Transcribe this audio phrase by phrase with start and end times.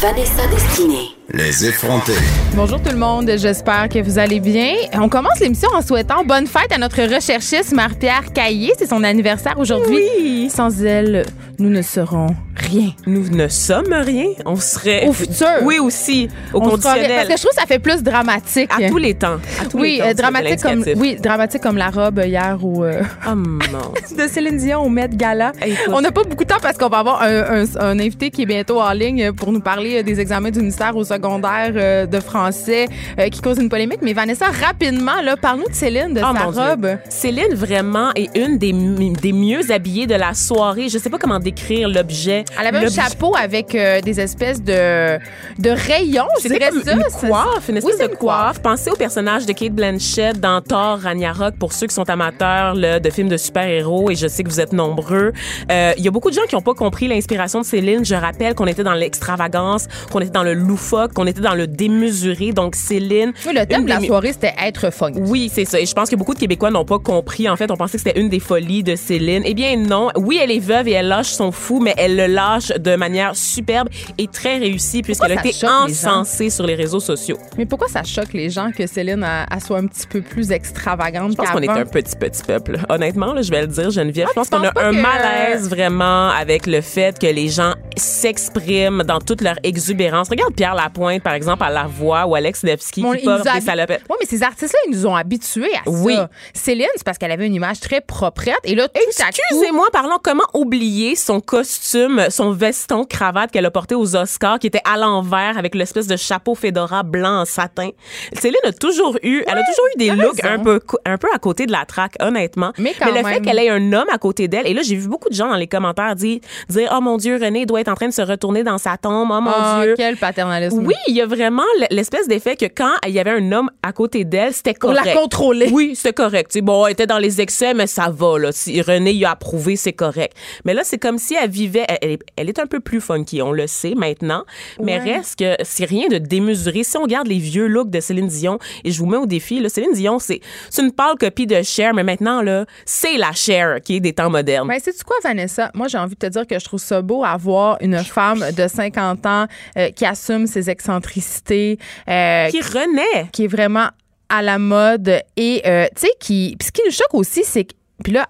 [0.00, 1.10] Vanessa Destinée.
[1.32, 2.12] Les effrontés.
[2.54, 4.74] Bonjour tout le monde, j'espère que vous allez bien.
[4.94, 8.72] On commence l'émission en souhaitant bonne fête à notre recherchiste Marie-Pierre Caillé.
[8.78, 10.02] C'est son anniversaire aujourd'hui.
[10.18, 10.50] Oui.
[10.54, 11.24] Sans elle,
[11.58, 12.26] nous ne serons
[12.56, 12.90] rien.
[13.06, 14.26] Nous ne sommes rien.
[14.44, 15.06] On serait.
[15.08, 15.46] Au futur.
[15.62, 16.28] Oui, aussi.
[16.52, 17.10] Au On conditionnel.
[17.16, 18.70] Parce que je trouve que ça fait plus dramatique.
[18.78, 19.38] À tous les temps.
[19.62, 20.06] À tous oui, les temps.
[20.08, 23.58] euh, dramatique comme oui, dramatique comme la robe hier au euh, Oh mon.
[24.18, 25.52] de Céline Dion au Met Gala.
[25.64, 25.78] Écoute.
[25.88, 28.42] On n'a pas beaucoup de temps parce qu'on va avoir un, un- un invité qui
[28.42, 32.06] est bientôt en ligne pour nous parler euh, des examens du ministère au secondaire euh,
[32.06, 32.86] de français
[33.18, 34.00] euh, qui cause une polémique.
[34.02, 36.60] Mais Vanessa, rapidement, là, parle-nous de Céline, de Oh, sa Dieu.
[36.70, 36.98] robe.
[37.08, 40.88] Céline, vraiment, est une des, des mieux habillées de la soirée.
[40.88, 42.44] Je sais pas comment décrire l'objet.
[42.60, 45.18] Elle avait un chapeau avec euh, des espèces de,
[45.58, 46.92] de rayons, je dirais comme ça.
[46.94, 48.18] une coiffe, une espèce de une coiffe.
[48.58, 48.62] coiffe.
[48.62, 53.00] Pensez au personnage de Kate Blanchett dans Thor Ragnarok pour ceux qui sont amateurs là,
[53.00, 55.32] de films de super-héros et je sais que vous êtes nombreux.
[55.70, 58.04] Euh, Il y a beaucoup de gens qui n'ont pas compris l'inspiration de Céline.
[58.04, 59.73] Je rappelle qu'on était dans l'extravagance,
[60.10, 62.52] qu'on était dans le loufoque, qu'on était dans le démesuré.
[62.52, 65.20] Donc Céline, Oui, le thème de la soirée, c'était être funky.
[65.20, 65.78] oui, c'est ça.
[65.80, 67.48] Et je pense que beaucoup de Québécois n'ont pas compris.
[67.48, 69.42] En fait, on pensait que c'était une des folies de Céline.
[69.44, 70.08] Eh bien, non.
[70.16, 73.34] Oui, elle est veuve et elle lâche son fou, mais elle le lâche de manière
[73.36, 73.88] superbe
[74.18, 77.38] et très réussie puisqu'elle a été les encensée sur les réseaux sociaux.
[77.58, 81.32] Mais pourquoi ça choque les gens que Céline elle soit un petit peu plus extravagante
[81.32, 82.78] Je pense qu'on est un petit, petit peuple.
[82.88, 84.26] Honnêtement, là, je vais le dire, Geneviève.
[84.28, 87.74] Ah, je pense qu'on a un que- malaise vraiment avec le fait que les gens
[87.96, 90.28] s'expriment dans toute leur exubérance.
[90.28, 93.36] Regarde Pierre Lapointe, par exemple, à La Voix ou Alex Nevsky Bon, qui ils nous
[93.36, 94.02] porte des salopettes.
[94.10, 96.14] Oui, mais ces artistes-là, ils nous ont habitués à Oui.
[96.16, 96.28] ça.
[96.54, 98.58] Céline, c'est parce qu'elle avait une image très proprette.
[98.64, 99.00] Et là, tout.
[99.28, 104.66] Excusez-moi, parlons comment oublier son costume, son veston cravate qu'elle a porté aux Oscars, qui
[104.66, 107.90] était à l'envers avec l'espèce de chapeau fedora blanc en satin.
[108.32, 110.54] Céline a toujours eu, elle a toujours eu des looks raison.
[110.54, 112.72] un peu, un peu à côté de la traque, honnêtement.
[112.78, 113.26] Mais quand le même.
[113.26, 115.48] fait qu'elle ait un homme à côté d'elle, et là j'ai vu beaucoup de gens
[115.48, 118.22] dans les commentaires dire, dire oh mon Dieu, René doit être en train de se
[118.22, 119.94] retourner dans sa tombe, oh mon Ah, Dieu.
[119.96, 120.84] quel paternalisme.
[120.86, 123.92] Oui, il y a vraiment l'espèce d'effet que quand il y avait un homme à
[123.92, 125.06] côté d'elle, c'était Pour correct.
[125.06, 125.68] la contrôler.
[125.72, 126.50] Oui, c'était correct.
[126.50, 128.38] Tu sais, bon, elle était dans les excès, mais ça va.
[128.38, 128.52] Là.
[128.52, 130.36] Si René y a approuvé, c'est correct.
[130.64, 131.84] Mais là, c'est comme si elle vivait.
[131.88, 134.44] Elle, elle est- elle est un peu plus funky, on le sait maintenant.
[134.80, 135.14] Mais Ouais.
[135.16, 136.82] reste que c'est rien de démesuré.
[136.84, 139.60] Si on regarde les vieux looks de Céline Dion, et je vous mets au défi,
[139.60, 140.40] là, Céline Dion, c'est
[140.70, 144.12] c'est une pâle copie de Cher, mais maintenant, là, c'est la Cher qui est des
[144.12, 144.68] temps modernes.
[144.68, 145.70] Mais sais-tu quoi, Vanessa?
[145.74, 148.68] Moi, j'ai envie de te dire que je trouve ça beau avoir une femme de
[148.68, 149.33] 50 ans
[149.78, 151.78] euh, qui assume ses excentricités,
[152.08, 153.28] euh, qui renaît.
[153.32, 153.88] qui est vraiment
[154.28, 156.56] à la mode et, euh, tu sais, qui.
[156.58, 157.74] Puis ce qui nous choque aussi, c'est que.
[158.02, 158.26] Puis là,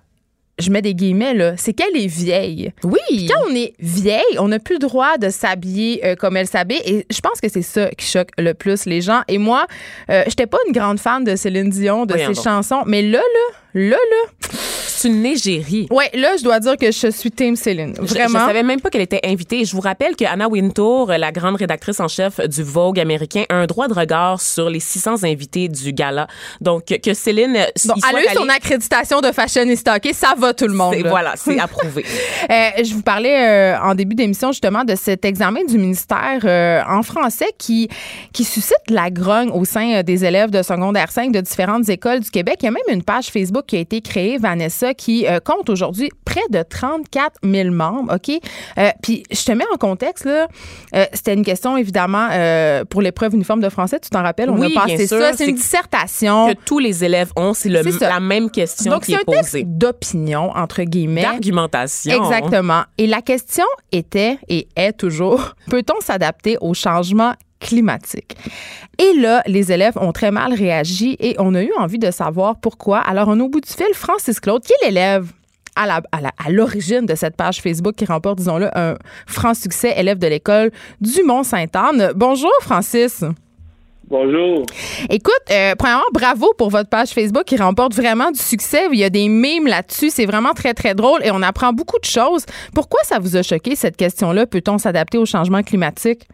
[0.59, 2.73] je mets des guillemets, là, c'est qu'elle est vieille.
[2.85, 3.27] Oui.
[3.29, 6.81] Quand on est vieille, on n'a plus le droit de s'habiller euh, comme elle s'habille.
[6.85, 9.23] Et je pense que c'est ça qui choque le plus les gens.
[9.27, 9.67] Et moi,
[10.11, 12.83] euh, j'étais pas une grande fan de Céline Dion, de ses chansons.
[12.87, 13.19] Mais là,
[13.75, 14.49] là, là, là.
[15.05, 15.87] C'est une égérie.
[15.91, 17.95] Ouais, là, je dois dire que je suis Team Céline.
[18.01, 18.39] Je- Vraiment.
[18.41, 19.67] Je, savais même pas qu'elle était invitée.
[19.67, 23.55] Je vous rappelle que Anna Wintour, la grande rédactrice en chef du Vogue américain, a
[23.57, 26.27] un droit de regard sur les 600 invités du gala.
[26.63, 27.53] Donc que Céline,
[27.85, 30.09] Donc, elle a eu son accréditation de fashionista, OK?
[30.15, 30.95] Ça va tout le monde.
[31.07, 32.07] Voilà, c'est approuvé.
[32.51, 36.81] Euh, je vous parlais euh, en début d'émission justement de cet examen du ministère euh,
[36.89, 37.91] en français qui,
[38.33, 42.31] qui suscite la grogne au sein des élèves de secondaire 5 de différentes écoles du
[42.31, 42.57] Québec.
[42.63, 45.69] Il y a même une page Facebook qui a été créée, Vanessa, qui euh, compte
[45.71, 48.15] aujourd'hui près de 34 000 membres.
[48.15, 48.41] OK?
[48.79, 50.49] Euh, Puis je te mets en contexte, là.
[50.95, 52.29] Euh, C'était une question, évidemment,
[52.91, 53.99] pour l'épreuve uniforme de français.
[54.01, 54.51] Tu t'en rappelles?
[54.51, 55.19] On Oui, a bien passé sûr.
[55.21, 55.33] ça.
[55.35, 56.49] C'est une dissertation.
[56.49, 60.51] que tous les élèves ont, c'est la même question Donc, qui c'est est un d'opinion,
[60.55, 61.23] entre guillemets.
[61.23, 62.25] D'argumentation.
[62.25, 62.83] Exactement.
[62.99, 68.37] Et la question était et est toujours peut-on s'adapter au changement climatique?
[68.99, 72.57] Et là, les élèves ont très mal réagi et on a eu envie de savoir
[72.57, 72.99] pourquoi.
[72.99, 75.33] Alors, on a au bout du fil Francis Claude, qui est l'élève
[75.77, 78.97] à l'origine de cette page Facebook qui remporte, disons-le, un
[79.27, 80.71] franc succès, élève de l'école
[81.01, 82.13] du Mont-Sainte-Anne.
[82.15, 83.25] Bonjour, Francis.
[84.07, 84.67] Bonjour.
[85.09, 88.87] Écoute, euh, premièrement, bravo pour votre page Facebook qui remporte vraiment du succès.
[88.93, 90.11] Il y a des mimes là-dessus.
[90.11, 92.45] C'est vraiment très, très drôle et on apprend beaucoup de choses.
[92.75, 94.47] Pourquoi ça vous a choqué, cette question-là?
[94.47, 96.29] Peut-on s'adapter au changement climatique?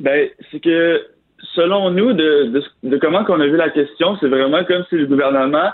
[0.00, 1.06] Ben, c'est que
[1.54, 5.70] selon nous, de, comment qu'on a vu la question, c'est vraiment comme si le gouvernement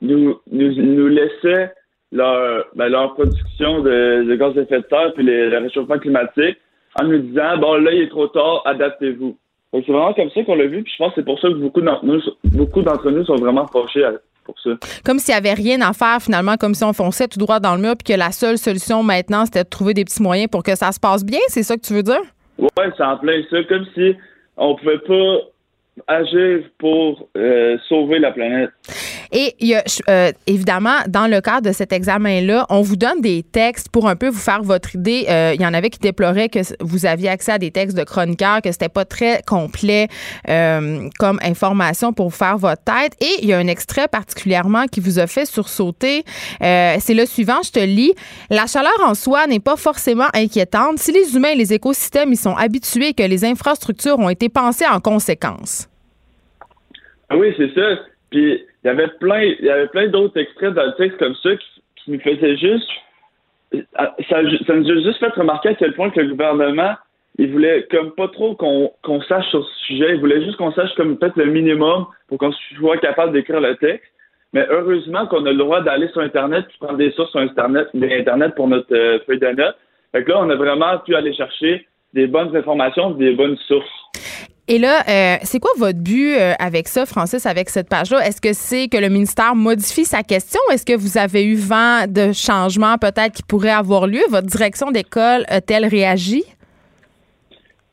[0.00, 1.72] nous, nous, nous laissait
[2.10, 6.58] leur, ben, leur production de, gaz à effet de serre puis le réchauffement climatique
[7.00, 9.36] en nous disant bon là il est trop tard, adaptez-vous.
[9.72, 11.48] Donc, C'est vraiment comme ça qu'on l'a vu, puis je pense que c'est pour ça
[11.48, 14.12] que beaucoup d'entre nous, beaucoup d'entre nous sont vraiment à-
[14.44, 14.70] pour ça.
[15.04, 17.76] Comme s'il n'y avait rien à faire finalement, comme si on fonçait tout droit dans
[17.76, 20.62] le mur puis que la seule solution maintenant, c'était de trouver des petits moyens pour
[20.62, 21.38] que ça se passe bien.
[21.48, 22.20] C'est ça que tu veux dire?
[22.62, 24.14] Ouais, c'est en plein ça, comme si
[24.56, 25.38] on pouvait pas
[26.06, 28.70] agir pour euh, sauver la planète.
[29.32, 29.56] Et
[30.08, 34.14] euh, évidemment, dans le cadre de cet examen-là, on vous donne des textes pour un
[34.14, 35.24] peu vous faire votre idée.
[35.30, 38.04] Euh, il y en avait qui déploraient que vous aviez accès à des textes de
[38.04, 40.08] chroniqueurs, que c'était pas très complet
[40.50, 43.14] euh, comme information pour vous faire votre tête.
[43.20, 46.24] Et il y a un extrait particulièrement qui vous a fait sursauter.
[46.60, 48.12] C'est le suivant, je te lis.
[48.50, 52.36] La chaleur en soi n'est pas forcément inquiétante si les humains et les écosystèmes y
[52.36, 55.88] sont habitués et que les infrastructures ont été pensées en conséquence.
[57.30, 58.11] Ah oui, c'est ça.
[58.32, 61.36] Puis il y avait plein, il y avait plein d'autres extraits dans le texte comme
[61.36, 62.88] ça qui, qui nous faisaient juste,
[63.98, 64.12] ça,
[64.66, 66.94] ça nous a juste fait remarquer à quel point que le gouvernement,
[67.38, 70.14] il voulait comme pas trop qu'on qu'on sache sur ce sujet.
[70.14, 73.76] Il voulait juste qu'on sache comme peut-être le minimum pour qu'on soit capable d'écrire le
[73.76, 74.10] texte.
[74.54, 77.88] Mais heureusement qu'on a le droit d'aller sur Internet et prendre des sources sur Internet,
[77.94, 79.76] Internet pour notre euh, feuille de notes.
[80.12, 83.88] Fait que là, on a vraiment pu aller chercher des bonnes informations, des bonnes sources.
[84.68, 88.24] Et là, euh, c'est quoi votre but euh, avec ça, Francis, avec cette page-là?
[88.24, 90.60] Est-ce que c'est que le ministère modifie sa question?
[90.72, 94.22] Est-ce que vous avez eu vent de changements peut-être qui pourraient avoir lieu?
[94.30, 96.44] Votre direction d'école a-t-elle réagi?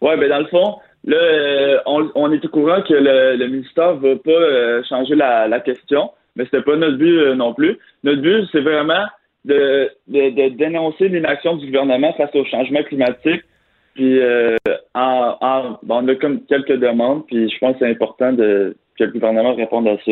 [0.01, 0.75] Oui, ben dans le fond,
[1.05, 6.11] là, euh, on, est au courant que le, ministère ne va pas changer la, question,
[6.35, 7.79] mais c'était pas notre but non plus.
[8.03, 9.05] Notre but, c'est vraiment
[9.43, 13.41] de, de dénoncer l'inaction du gouvernement face au changement climatique.
[13.95, 14.55] Puis euh,
[14.93, 18.75] en, en, bon, on a comme quelques demandes, puis je pense que c'est important de,
[18.97, 20.11] que le gouvernement réponde à ça.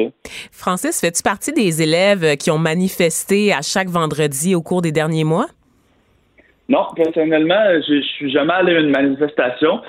[0.52, 5.24] Francis, fais-tu partie des élèves qui ont manifesté à chaque vendredi au cours des derniers
[5.24, 5.48] mois?
[6.70, 9.80] Non, personnellement, je, je suis jamais allé à une manifestation.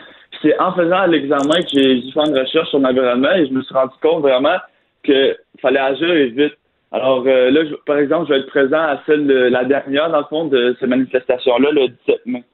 [0.42, 3.62] C'est en faisant l'examen que j'ai dû faire une recherche sur l'environnement et je me
[3.62, 4.56] suis rendu compte vraiment
[5.02, 6.54] qu'il fallait agir et vite.
[6.90, 10.24] Alors euh, là, par exemple, je vais être présent à celle la dernière, dans le
[10.24, 12.44] fond, de cette manifestation-là, le 17 mai.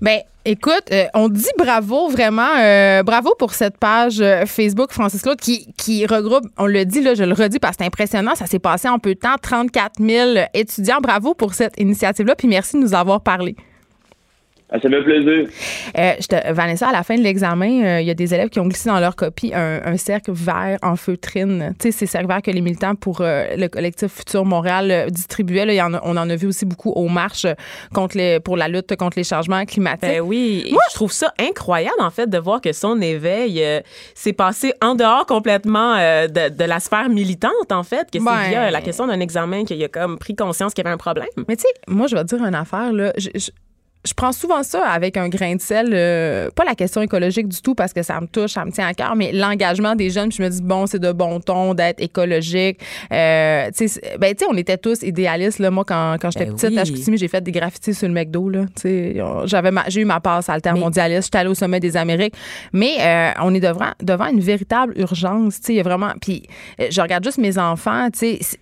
[0.00, 5.38] Ben, écoute, euh, on dit bravo, vraiment, euh, bravo pour cette page Facebook, Francis Claude,
[5.38, 8.46] qui, qui regroupe, on le dit, là, je le redis parce que c'est impressionnant, ça
[8.46, 10.98] s'est passé en peu de temps, 34 000 étudiants.
[11.00, 13.54] Bravo pour cette initiative-là, puis merci de nous avoir parlé.
[14.76, 15.46] Ah, ça fait plaisir.
[15.96, 18.48] Euh, je te- Vanessa, à la fin de l'examen, euh, il y a des élèves
[18.48, 21.74] qui ont glissé dans leur copie un, un cercle vert en feutrine.
[21.78, 25.06] Tu sais, ces cercles verts que les militants pour euh, le collectif Futur Montréal euh,
[25.10, 25.64] distribuaient.
[25.64, 27.46] Là, Il y en a- on en a vu aussi beaucoup aux marches
[27.94, 30.00] contre les, pour la lutte contre les changements climatiques.
[30.10, 33.80] Ben oui, Et je trouve ça incroyable en fait de voir que son éveil euh,
[34.16, 38.32] s'est passé en dehors complètement euh, de, de la sphère militante en fait, que Ben-
[38.42, 40.98] c'est via la question d'un examen qu'il a comme pris conscience qu'il y avait un
[40.98, 41.28] problème.
[41.48, 43.12] Mais tu sais, moi, je vais te dire une affaire, là.
[43.16, 43.50] Je, je-
[44.06, 45.90] je prends souvent ça avec un grain de sel.
[45.92, 48.86] euh, pas la question écologique du tout parce que ça me touche, ça me tient
[48.86, 50.28] à cœur, mais l'engagement des jeunes.
[50.28, 52.80] Puis je me dis, bon, c'est de bon ton d'être écologique.
[53.12, 55.58] Euh, tu sais, ben, tu sais, on était tous idéalistes.
[55.58, 55.70] Là.
[55.70, 56.78] Moi, quand, quand j'étais Ben petite, oui.
[56.78, 58.48] à Chicoutimi, j'ai fait des graffitis sur le McDo.
[58.48, 58.64] Là.
[58.76, 61.24] Tu sais, on- J'avais j'ai eu ma passe altermondialiste.
[61.24, 62.34] J'étais allée au sommet des Amériques.
[62.72, 65.60] Mais euh, on est devant, devant une véritable urgence.
[65.60, 66.12] Tu sais, il y a vraiment.
[66.20, 66.42] Puis
[66.80, 68.08] euh, je regarde juste mes enfants.
[68.12, 68.58] Tu sais,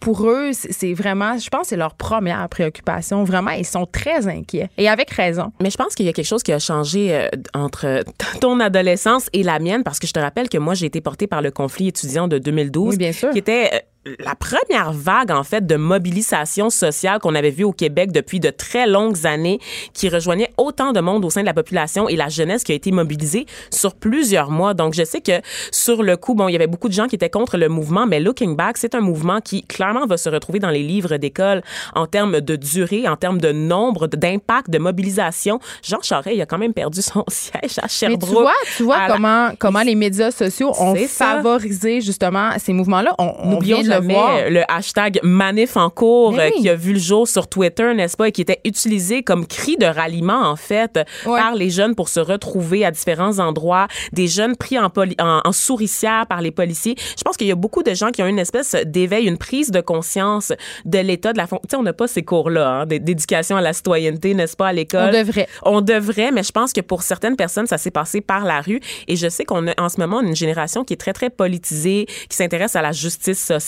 [0.00, 3.24] pour eux, c'est vraiment, je pense, que c'est leur première préoccupation.
[3.24, 5.52] Vraiment, ils sont très inquiets et avec raison.
[5.60, 8.04] Mais je pense qu'il y a quelque chose qui a changé euh, entre
[8.40, 11.26] ton adolescence et la mienne, parce que je te rappelle que moi, j'ai été portée
[11.26, 13.30] par le conflit étudiant de 2012, Oui, bien sûr.
[13.30, 13.78] qui était euh,
[14.20, 18.50] la première vague, en fait, de mobilisation sociale qu'on avait vue au Québec depuis de
[18.50, 19.58] très longues années,
[19.94, 22.74] qui rejoignait autant de monde au sein de la population et la jeunesse qui a
[22.74, 24.74] été mobilisée sur plusieurs mois.
[24.74, 25.40] Donc, je sais que
[25.72, 28.06] sur le coup, bon, il y avait beaucoup de gens qui étaient contre le mouvement,
[28.06, 31.62] mais Looking Back, c'est un mouvement qui, clairement, va se retrouver dans les livres d'école
[31.94, 35.58] en termes de durée, en termes de nombre, d'impact, de mobilisation.
[35.82, 38.28] Jean Charest, il a quand même perdu son siège à Mais Sherbrooke.
[38.28, 41.36] tu vois, tu vois la- comment, comment les médias sociaux ont ça.
[41.36, 43.14] favorisé justement ces mouvements-là.
[43.18, 44.50] On, vient de le voir.
[44.50, 46.62] le hashtag manif en cours Mais euh, oui.
[46.62, 49.76] qui a vu le jour sur Twitter, n'est-ce pas, et qui était utilisé comme cri
[49.76, 54.56] de ralliement, en fait, par les jeunes pour se retrouver à différents endroits, des jeunes
[54.56, 56.94] pris en, poli- en, en souricière par les policiers.
[57.16, 59.70] Je pense qu'il y a beaucoup de gens qui ont une espèce d'éveil, une prise
[59.70, 60.52] de conscience
[60.84, 61.46] de l'état de la.
[61.46, 64.72] Tu sais, on n'a pas ces cours-là, hein, d'éducation à la citoyenneté, n'est-ce pas, à
[64.72, 65.08] l'école?
[65.08, 65.48] On devrait.
[65.62, 68.80] On devrait, mais je pense que pour certaines personnes, ça s'est passé par la rue.
[69.08, 72.06] Et je sais qu'on a en ce moment une génération qui est très, très politisée,
[72.28, 73.66] qui s'intéresse à la justice sociale,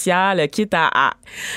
[0.50, 1.12] quitte à, à,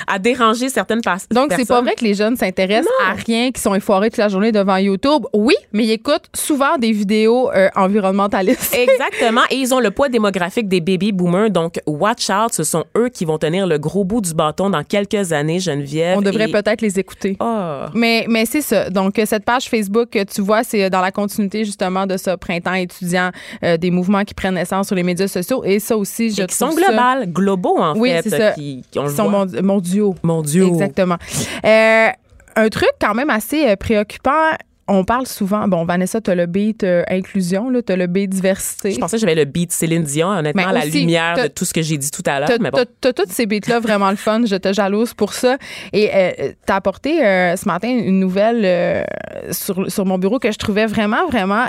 [0.08, 1.28] à déranger certaines personnes.
[1.32, 4.30] Donc, c'est pas vrai que les jeunes s'intéressent à rien, qui sont effoirés toute la
[4.30, 5.24] journée devant YouTube.
[5.34, 8.76] Oui, mais ils écoutent souvent des vidéos euh, environnementalistes.
[8.78, 9.42] Exactement.
[9.50, 11.50] Et ils ont le poids démographique des baby boomers.
[11.52, 12.54] Donc, watch out.
[12.54, 16.18] Ce sont eux qui vont tenir le gros bout du bâton dans quelques années, Geneviève.
[16.18, 17.38] On devrait Et- peut-être les écouter.
[17.40, 17.90] Ah.
[17.94, 18.90] Mais, mais c'est ça.
[18.90, 22.36] Donc, euh, cette page Facebook que tu vois, c'est dans la continuité justement de ce
[22.36, 23.32] printemps étudiant,
[23.64, 25.64] euh, des mouvements qui prennent naissance sur les médias sociaux.
[25.66, 28.22] Et ça aussi, je Et qui sont trouve globales, globaux, en Oui, fait.
[28.42, 28.52] Ça.
[28.52, 29.46] Qui, qui- on le Ils sont voit.
[29.46, 30.16] mond- mondiaux.
[30.24, 30.68] mondiaux.
[30.74, 31.18] Exactement.
[31.66, 32.08] Euh,
[32.56, 34.52] un truc quand même assez euh, préoccupant.
[34.88, 38.30] On parle souvent, bon, Vanessa, tu as le beat euh, inclusion, tu as le beat
[38.30, 38.92] diversité.
[38.92, 41.54] Je pensais que j'avais le beat Céline Dion, honnêtement, Mais à la lumière t'as- de
[41.54, 42.50] tout ce que j'ai dit tout à l'heure.
[42.50, 42.70] T'as bon.
[42.74, 44.42] t'as- t'as tous ces beats-là vraiment le fun.
[44.46, 45.56] Je te jalouse pour ça.
[45.94, 46.32] Et euh,
[46.66, 49.06] t'as apporté euh, ce matin une nouvelle
[49.52, 51.68] sur, sur mon bureau que je trouvais vraiment, vraiment.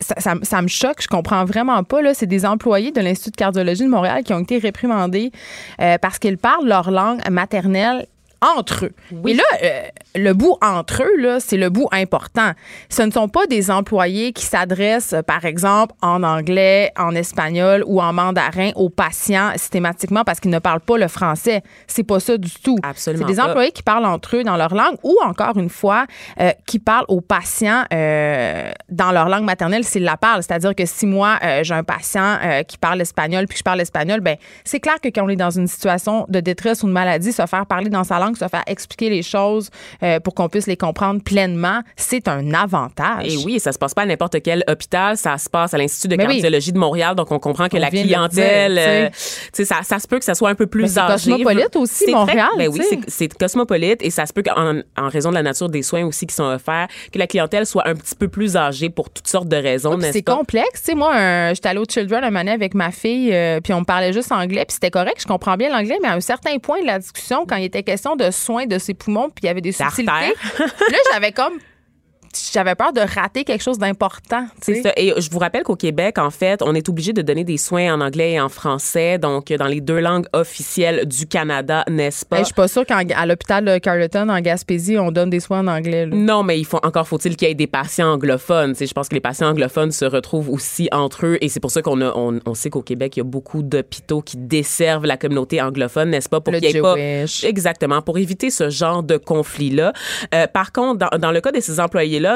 [0.00, 2.02] Ça me choque, je comprends vraiment pas.
[2.02, 5.32] Là, c'est des employés de l'Institut de cardiologie de Montréal qui ont été réprimandés
[5.80, 8.06] euh, parce qu'ils parlent leur langue maternelle
[8.44, 8.92] entre eux.
[9.26, 9.82] Et là, euh,
[10.14, 12.52] le bout entre eux, là, c'est le bout important.
[12.88, 18.00] Ce ne sont pas des employés qui s'adressent, par exemple, en anglais, en espagnol ou
[18.02, 21.62] en mandarin aux patients systématiquement parce qu'ils ne parlent pas le français.
[21.86, 22.76] C'est pas ça du tout.
[22.82, 23.48] Absolument C'est des pas.
[23.48, 26.06] employés qui parlent entre eux dans leur langue ou encore une fois
[26.40, 30.42] euh, qui parlent aux patients euh, dans leur langue maternelle s'ils la parlent.
[30.42, 34.20] C'est-à-dire que si moi j'ai un patient qui parle espagnol puis que je parle espagnol,
[34.20, 37.32] ben c'est clair que quand on est dans une situation de détresse ou de maladie,
[37.32, 39.70] se faire parler dans sa langue, se faire expliquer les choses
[40.02, 43.26] euh, pour qu'on puisse les comprendre pleinement, c'est un avantage.
[43.32, 46.08] Et oui, ça se passe pas à n'importe quel hôpital, ça se passe à l'Institut
[46.08, 46.34] de Mais oui.
[46.34, 50.06] cardiologie de Montréal, donc on comprend que On la clientèle, dire, euh, ça, ça se
[50.08, 51.30] peut que ça soit un peu plus c'est âgé.
[51.30, 55.30] cosmopolite aussi, Montréal, Très, ben oui, c'est- cosmopolite et ça se peut qu'en en raison
[55.30, 58.14] de la nature des soins aussi qui sont offerts, que la clientèle soit un petit
[58.14, 60.80] peu plus âgée pour toutes sortes de raisons, n'est-ce c'est complexe.
[60.82, 63.80] Tu sais, moi, j'étais allée au Children un moment avec ma fille, euh, puis on
[63.80, 66.58] me parlait juste anglais, puis c'était correct, je comprends bien l'anglais, mais à un certain
[66.58, 69.46] point de la discussion, quand il était question de soins de ses poumons, puis il
[69.46, 71.58] y avait des subtilités, là, j'avais comme.
[72.52, 74.46] J'avais peur de rater quelque chose d'important.
[74.60, 74.92] C'est ça.
[74.96, 77.94] Et je vous rappelle qu'au Québec, en fait, on est obligé de donner des soins
[77.94, 82.38] en anglais et en français, donc dans les deux langues officielles du Canada, n'est-ce pas?
[82.38, 85.66] Je suis pas sûre qu'à l'hôpital de Carleton, en Gaspésie, on donne des soins en
[85.68, 86.06] anglais.
[86.06, 86.14] là.
[86.16, 88.74] Non, mais il faut encore faut-il qu'il y ait des patients anglophones.
[88.78, 91.82] Je pense que les patients anglophones se retrouvent aussi entre eux et c'est pour ça
[91.82, 95.16] qu'on a, on, on sait qu'au Québec, il y a beaucoup d'hôpitaux qui desservent la
[95.16, 96.96] communauté anglophone, n'est-ce pas, pour qu'il y ait pas
[97.42, 99.92] exactement pour éviter ce genre de conflit-là.
[100.34, 101.80] Euh, par contre, dans, dans le cas de ces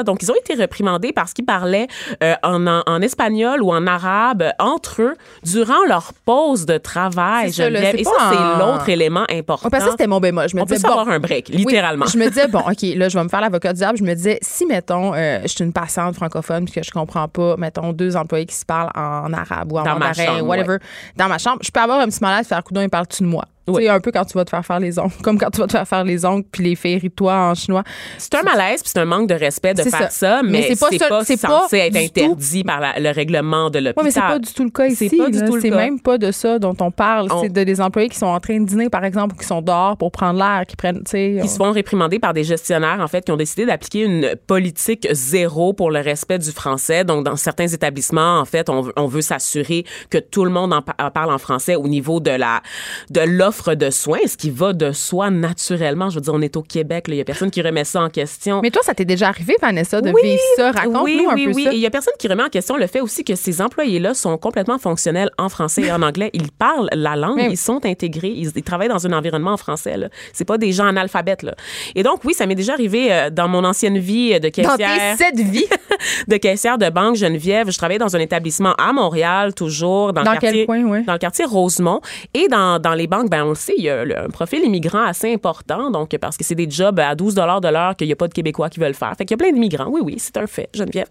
[0.03, 1.87] donc ils ont été réprimandés parce qu'ils parlaient
[2.23, 7.53] euh, en, espagnol ou en arabe entre eux durant leur pause de travail.
[7.53, 9.69] Ça, là, et ça, c'est l'autre élément important.
[9.69, 10.49] Parce que ça, c'était mon bémol.
[10.49, 12.05] Je me on peut disais, bon, savoir un break, littéralement.
[12.05, 13.97] Oui, je me disais, bon, OK, là, je vais me faire l'avocat du diable.
[13.97, 17.55] Je me disais, si, mettons, euh, je suis une patiente francophone que je comprends pas,
[17.57, 20.77] mettons, deux employés qui se parlent en arabe ou en mandarin, whatever,
[21.15, 23.45] dans ma chambre, je peux avoir un petit malade faire coudon, il parle-tu de moi?
[23.71, 23.83] Oui.
[23.83, 25.67] sais, un peu quand tu vas te faire faire les ongles, comme quand tu vas
[25.67, 27.83] te faire faire les ongles puis les toi en chinois.
[28.17, 30.09] C'est un malaise puis c'est un manque de respect de C'est faire ça.
[30.09, 30.87] ça, Mais mais, c'est pas
[31.23, 33.93] c'est pas censé être du interdit par la- le règlement de l'hôpital.
[33.97, 35.17] Oui, mais c'est pas du tout le cas C'est ici.
[35.17, 35.25] pas
[35.61, 37.27] C'est même pas de ça dont on parle.
[37.31, 39.45] On- C'est de des employés qui sont en train de dîner, par exemple, ou qui
[39.45, 41.33] sont dehors pour prendre l'air, qui prennent, sais.
[41.43, 45.07] Ils se font réprimander par des gestionnaires, en fait, qui ont décidé d'appliquer une politique
[45.11, 47.03] zéro pour le respect du français.
[47.03, 50.73] Donc, dans certains établissements, en fait, on, veut- on veut s'assurer que tout le monde
[50.73, 52.61] en parle en français au niveau de la
[53.09, 56.09] de l'offre de soins, ce qui va de soi naturellement.
[56.09, 58.09] Je veux dire, on est au Québec, il y a personne qui remet ça en
[58.09, 58.61] question.
[58.61, 60.71] Mais toi, ça t'est déjà arrivé, Vanessa, de Oui, vivre ça?
[60.71, 61.63] Raconte-nous oui, un oui, peu oui.
[61.65, 61.73] ça.
[61.73, 64.37] Il y a personne qui remet en question le fait aussi que ces employés-là sont
[64.37, 66.29] complètement fonctionnels en français et en anglais.
[66.33, 69.95] Ils parlent la langue, ils sont intégrés, ils, ils travaillent dans un environnement en français.
[70.33, 71.43] C'est pas des gens analphabètes.
[71.43, 71.55] Là.
[71.95, 74.75] Et donc, oui, ça m'est déjà arrivé euh, dans mon ancienne vie euh, de Dans
[74.77, 75.17] caissière.
[75.17, 75.65] tes sept vies?
[76.27, 77.69] de caissière de banque Geneviève.
[77.71, 81.03] Je travaillais dans un établissement à Montréal, toujours dans, Dans le quel quartier, coin, ouais?
[81.03, 82.01] dans le quartier Rosemont
[82.33, 85.03] et dans, dans les banques ben on le sait, il y a un profil immigrant
[85.03, 88.13] assez important, donc parce que c'est des jobs à 12 dollars de l'heure qu'il n'y
[88.13, 89.13] a pas de Québécois qui veulent faire.
[89.17, 89.89] Fait qu'il y a plein d'immigrants.
[89.89, 91.07] Oui, oui, c'est un fait, Geneviève.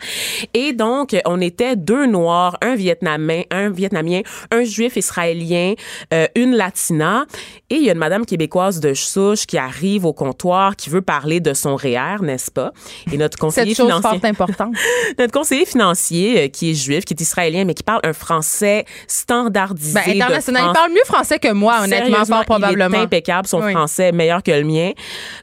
[0.55, 5.75] Et donc, on était deux Noirs, un Vietnamien, un Vietnamien, un Juif israélien,
[6.13, 7.27] euh, une Latina,
[7.71, 11.03] et il y a une Madame québécoise de souche qui arrive au comptoir, qui veut
[11.03, 12.73] parler de son REER, n'est-ce pas?
[13.13, 14.75] Et notre conseiller Cette chose financier, importante.
[15.19, 18.85] notre conseiller financier, euh, qui est juif, qui est israélien, mais qui parle un français
[19.07, 19.95] standardisé.
[19.95, 20.65] Ben, de international.
[20.69, 22.97] Il parle mieux français que moi, honnêtement, Sérieusement, fort probablement.
[22.97, 23.73] Il est impeccable, son Oui.
[23.73, 24.93] français, meilleur que le mien.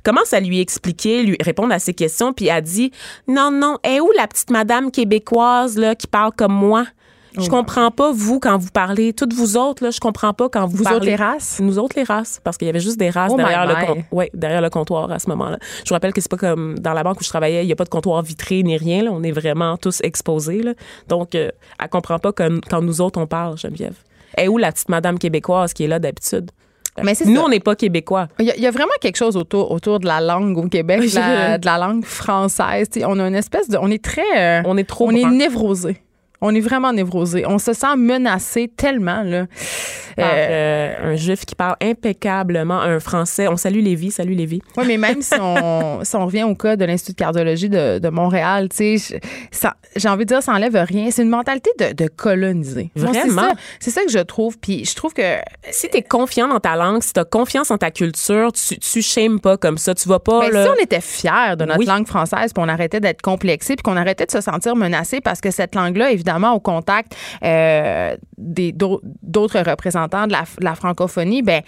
[0.03, 2.91] Commence à lui expliquer, lui répondre à ses questions, puis elle dit
[3.27, 6.85] Non, non, est où la petite madame québécoise là, qui parle comme moi?
[7.37, 7.41] Oh.
[7.41, 9.11] Je comprends pas, vous, quand vous parlez.
[9.11, 10.95] Toutes vous autres, là, je comprends pas quand vous, Vous parlez.
[10.99, 11.59] autres, les races?
[11.61, 12.39] Nous autres, les races.
[12.41, 13.85] Parce qu'il y avait juste des races Oh derrière, le my.
[13.87, 15.57] com- ouais, derrière le comptoir à ce moment-là.
[15.83, 17.73] Je vous rappelle que c'est pas comme dans la banque où je travaillais, il y
[17.73, 19.03] a pas de comptoir vitré ni rien.
[19.03, 19.11] Là.
[19.11, 20.61] On est vraiment tous exposés.
[20.63, 20.75] Là.
[21.09, 23.95] Donc, euh, elle comprend pas quand, quand nous autres, on parle, Geneviève.
[24.37, 26.51] Et où la petite madame québécoise qui est là d'habitude?
[27.03, 27.43] Mais Nous, ça.
[27.43, 28.27] on n'est pas québécois.
[28.39, 30.67] Il y, a, il y a vraiment quelque chose autour, autour de la langue au
[30.69, 32.87] Québec, de la, de la langue française.
[33.05, 33.77] On a une espèce de.
[33.81, 34.21] On est très.
[34.37, 36.01] euh, On est trop on est névrosé.
[36.41, 37.45] On est vraiment névrosé.
[37.47, 39.45] On se sent menacé tellement, là.
[40.17, 43.47] Euh, euh, un juif qui parle impeccablement un français.
[43.47, 44.61] On salue Lévi, salut Lévi.
[44.77, 47.99] Oui, mais même si on, si on revient au cas de l'Institut de cardiologie de,
[47.99, 49.19] de Montréal, tu sais,
[49.95, 51.11] j'ai envie de dire, ça enlève rien.
[51.11, 52.91] C'est une mentalité de, de coloniser.
[52.95, 53.41] C'est Vraiment?
[53.49, 54.57] ça- C'est ça, que je trouve.
[54.57, 55.37] Puis je trouve que
[55.71, 58.77] Si tu es confiant dans ta langue, si tu as confiance en ta culture, tu
[58.79, 61.79] tu shames pas comme ça, tu vas pas là, si on était fiers de notre
[61.79, 61.85] Oui.
[61.85, 65.41] langue française, puis on arrêtait d'être complexé, puis qu'on arrêtait de se sentir menacé parce
[65.41, 71.41] que cette langue-là, évidemment, au contact euh, des d'autres représentants de la, de la francophonie,
[71.41, 71.61] ben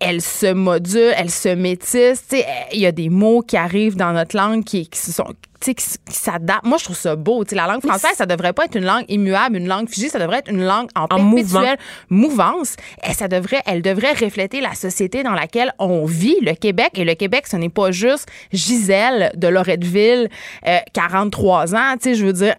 [0.00, 2.24] elle se module, elle se métisse.
[2.28, 5.34] Tu sais, Il y a des mots qui arrivent dans notre langue qui, qui sont
[5.60, 6.64] qui, qui s'adaptent.
[6.64, 7.42] Moi, je trouve ça beau.
[7.42, 10.08] Tu sais, la langue française, ça devrait pas être une langue immuable, une langue figée.
[10.08, 11.60] Ça devrait être une langue en, En mouvement.
[11.60, 11.78] perpétuelle
[12.10, 12.76] mouvance.
[13.08, 16.90] Et ça devrait, elle devrait refléter la société dans laquelle on vit, le Québec.
[16.94, 20.28] Et le Québec, ce n'est pas juste Gisèle de Loretteville,
[20.66, 21.94] euh, 43 ans.
[22.00, 22.54] Tu sais, je veux dire,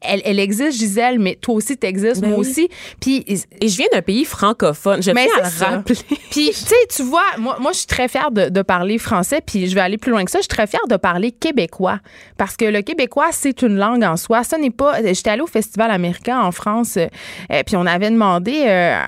[0.00, 2.48] elle, elle existe, Gisèle, mais toi aussi, t'existes, Ben moi oui.
[2.48, 2.68] aussi.
[3.00, 3.24] Puis,
[3.60, 5.02] Et je viens d'un pays francophone.
[5.02, 5.76] Je mais tiens à c'est le ça.
[5.76, 5.96] rappeler.
[6.30, 9.40] Puis, tu sais, tu vois, moi, moi je suis très fière de, de parler français,
[9.44, 10.38] puis je vais aller plus loin que ça.
[10.38, 12.00] Je suis très fière de parler québécois.
[12.36, 14.44] Parce que le québécois, c'est une langue en soi.
[14.44, 15.02] Ça n'est pas.
[15.02, 17.06] J'étais allée au Festival américain en France, euh,
[17.52, 18.98] euh, puis on avait demandé euh,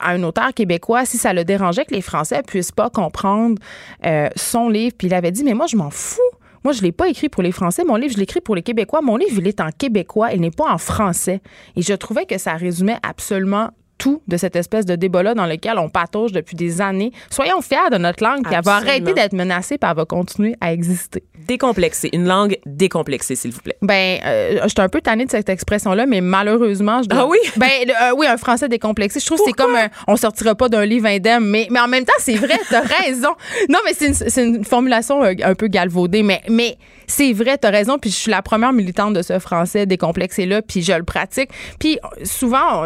[0.00, 3.60] à un auteur québécois si ça le dérangeait que les Français puissent pas comprendre
[4.04, 4.94] euh, son livre.
[4.98, 6.20] Puis il avait dit, mais moi, je m'en fous.
[6.64, 7.84] Moi, je ne l'ai pas écrit pour les Français.
[7.84, 9.00] Mon livre, je l'écris pour les Québécois.
[9.02, 10.32] Mon livre, il est en québécois.
[10.32, 11.40] Il n'est pas en français.
[11.76, 15.78] Et je trouvais que ça résumait absolument tout de cette espèce de débat-là dans lequel
[15.78, 17.10] on patauge depuis des années.
[17.30, 20.72] Soyons fiers de notre langue, elle va arrêter d'être menacée, puis elle va continuer à
[20.72, 21.24] exister.
[21.46, 22.08] Décomplexé.
[22.12, 23.76] Une langue décomplexée, s'il vous plaît.
[23.82, 27.26] Ben, euh, je suis un peu tannée de cette expression-là, mais malheureusement, je dois- Ah
[27.26, 27.38] oui?
[27.56, 29.18] Ben, euh, oui, un français décomplexé.
[29.20, 31.88] Je trouve que c'est comme un- on sortira pas d'un livre indemne, mais, mais en
[31.88, 33.30] même temps, c'est vrai, t'as raison.
[33.68, 36.76] Non, mais c'est une, formulation euh, un peu galvaudée, mais, mais
[37.06, 40.82] c'est vrai, t'as raison, puis je suis la première militante de ce français décomplexé-là, puis
[40.82, 41.50] je le pratique.
[41.80, 42.84] Puis euh, souvent,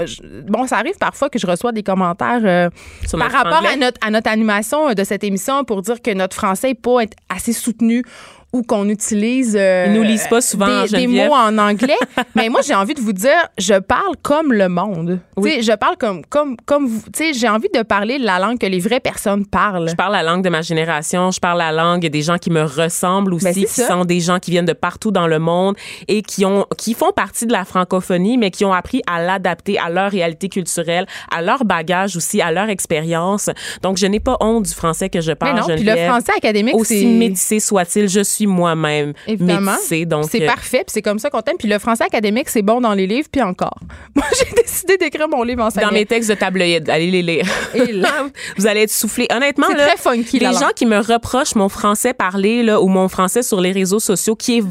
[0.49, 2.71] bon, ça arrive parfois que je reçois des commentaires euh,
[3.19, 6.37] par rapport à notre, à notre animation euh, de cette émission pour dire que notre
[6.37, 8.05] français n'est pas assez soutenu
[8.53, 11.97] ou qu'on utilise euh, Ils nous lisent pas souvent, des, mots en anglais.
[12.35, 15.21] mais moi, j'ai envie de vous dire, je parle comme le monde.
[15.37, 15.63] Oui.
[15.63, 17.03] Je parle comme, comme, comme vous.
[17.35, 19.89] J'ai envie de parler la langue que les vraies personnes parlent.
[19.89, 22.63] Je parle la langue de ma génération, je parle la langue des gens qui me
[22.63, 23.89] ressemblent aussi, Ben, c'est qui ça.
[23.89, 25.77] sont des gens qui viennent de partout dans le monde
[26.09, 29.79] et qui ont qui font partie de la francophonie mais qui ont appris à l'adapter
[29.79, 33.51] à leur réalité culturelle, à leur bagage aussi, à leur expérience.
[33.83, 36.33] Donc je n'ai pas honte du français que je mais parle, non, puis le français
[36.37, 39.73] académique, aussi métissé soit-il, je suis moi-même Évidemment.
[39.73, 41.57] métissé donc C'est euh, parfait, puis c'est comme ça qu'on t'aime.
[41.59, 43.79] Puis le français académique, c'est bon dans les livres, puis encore.
[44.15, 47.47] Moi, j'ai décidé d'écrire mon livre en dans mes textes de tabloïd, allez les lire.
[47.75, 48.27] Et là,
[48.57, 49.27] Vous allez être soufflé.
[49.35, 52.89] Honnêtement, là, très funky, les la gens qui me reprochent mon français parlé là, ou
[52.89, 54.65] mon français sur les réseaux sociaux, qui est,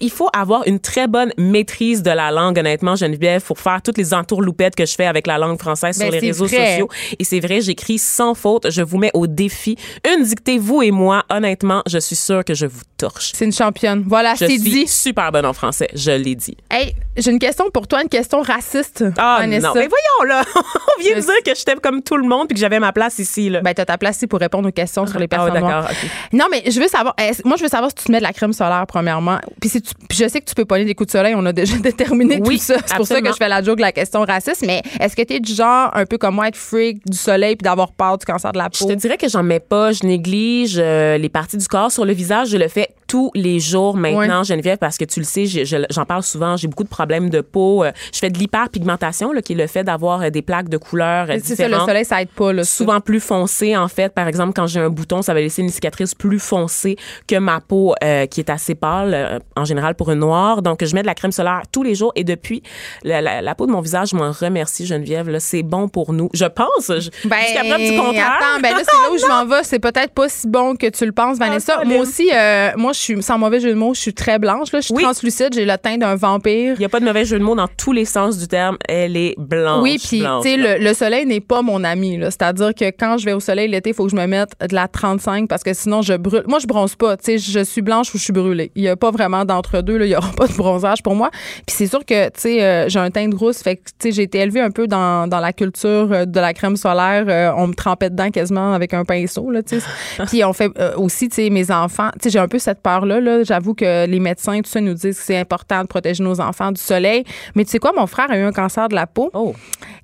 [0.00, 3.98] il faut avoir une très bonne maîtrise de la langue, honnêtement, Geneviève, pour faire toutes
[3.98, 6.70] les entourloupettes que je fais avec la langue française Ben, sur les réseaux vrai.
[6.70, 6.88] sociaux.
[7.18, 8.70] Et c'est vrai, j'écris sans faute.
[8.70, 9.76] Je vous mets au défi.
[10.08, 11.24] Une dictée, vous et moi.
[11.30, 13.32] Honnêtement, je suis sûre que je vous torche.
[13.34, 14.04] c'est une championne.
[14.06, 14.86] Voilà, Je c'est dit.
[14.86, 15.88] super bonne en français.
[15.94, 16.56] Je l'ai dit.
[16.70, 19.04] Hey, j'ai une question pour toi, une question raciste.
[19.18, 19.68] Ah Vanessa.
[19.68, 22.48] non, mais voyons là, on vient de Je- dire que j'étais comme tout le monde
[22.48, 23.60] puis que j'avais ma place ici là.
[23.60, 25.82] Ben, t'as ta place ici pour répondre aux questions sur les Ah personnes noires.
[25.82, 25.96] d'accord.
[26.02, 26.10] ok.
[26.32, 27.14] Non, mais je veux savoir.
[27.18, 29.38] est-ce- moi, je veux savoir si tu te mets de la crème solaire, premièrement.
[29.60, 31.34] Puis, si tu- puis je sais que tu peux pogner des coups de soleil.
[31.36, 32.76] On a déjà déterminé Oui, tout ça.
[32.86, 34.64] C'est pour ça que je fais la joke de la question raciste.
[34.66, 37.56] Mais est-ce que tu es du genre, un peu comme moi, être freak du soleil
[37.56, 38.86] puis d'avoir peur du cancer de la Je peau?
[38.88, 39.92] te dirais que j'en mets pas.
[39.92, 42.48] Je néglige euh, les parties du corps sur le visage.
[42.48, 46.22] Je le fais tous les jours maintenant, Geneviève, parce que tu le sais, j'en parle
[46.22, 47.82] souvent, j'ai beaucoup de problèmes de peau.
[47.82, 51.26] Euh, Je fais de l'hyperpigmentation, qui est le fait d'avoir euh, des plaques de couleurs
[51.30, 51.88] euh, C'est ça, le différentes.
[51.88, 52.52] soleil, ça aide pas.
[52.52, 52.76] Là, ça.
[52.76, 55.70] souvent plus foncé en fait par exemple quand j'ai un bouton ça va laisser une
[55.70, 60.10] cicatrice plus foncée que ma peau euh, qui est assez pâle euh, en général pour
[60.10, 62.62] une noire donc je mets de la crème solaire tous les jours et depuis
[63.04, 66.12] la, la- la peau de mon visage je m'en remercie Geneviève là c'est bon pour
[66.12, 69.18] nous je pense je- Ben, jusqu'à preuve du contraire Attends, ben là, c'est là où
[69.18, 69.62] je m'en vais.
[69.64, 71.76] C'est peut-être pas si bon que tu le penses, Vanessa.
[71.78, 71.88] Colin.
[71.88, 74.72] moi aussi, euh, moi, je suis, sans mauvais jeu de mots, je suis très blanche.
[74.72, 74.80] Là.
[74.80, 75.02] Je suis Oui.
[75.02, 76.74] translucide, j'ai le teint d'un vampire.
[76.78, 78.76] il y a pas de mauvais jeu de mots dans tous les sens du terme
[78.88, 82.18] elle est blanche Oui, puis tu sais, le, le soleil n'est pas mon ami.
[82.22, 84.74] C'est-à-dire que quand je vais au soleil l'été, il faut que je me mette de
[84.74, 86.44] la 35 parce que sinon je brûle.
[86.48, 87.16] Moi, je bronze pas.
[87.16, 88.70] Tu sais, je suis blanche ou je suis brûlée.
[88.74, 90.00] Il y a pas vraiment d'entre-deux.
[90.02, 91.30] Il y aura pas de bronzage pour moi.
[91.66, 93.62] Puis c'est sûr que tu sais, euh, j'ai un teint de rousse.
[93.62, 96.40] Fait que tu sais, j'ai été élevée un peu dans, dans la culture euh, de
[96.40, 97.24] la crème solaire.
[97.28, 99.50] Euh, on me trempait dedans quasiment avec un pinceau.
[99.50, 99.86] Là, tu sais.
[100.26, 102.10] Puis on fait euh, aussi, tu sais, mes enfants.
[102.14, 103.20] Tu sais, j'ai un peu cette peur-là.
[103.20, 103.42] Là.
[103.44, 106.72] J'avoue que les médecins, tout ça, nous disent que c'est important de protéger nos enfants
[106.72, 107.24] du soleil.
[107.54, 109.30] Mais tu sais quoi, mon frère a eu un cancer de la peau.
[109.34, 109.54] oh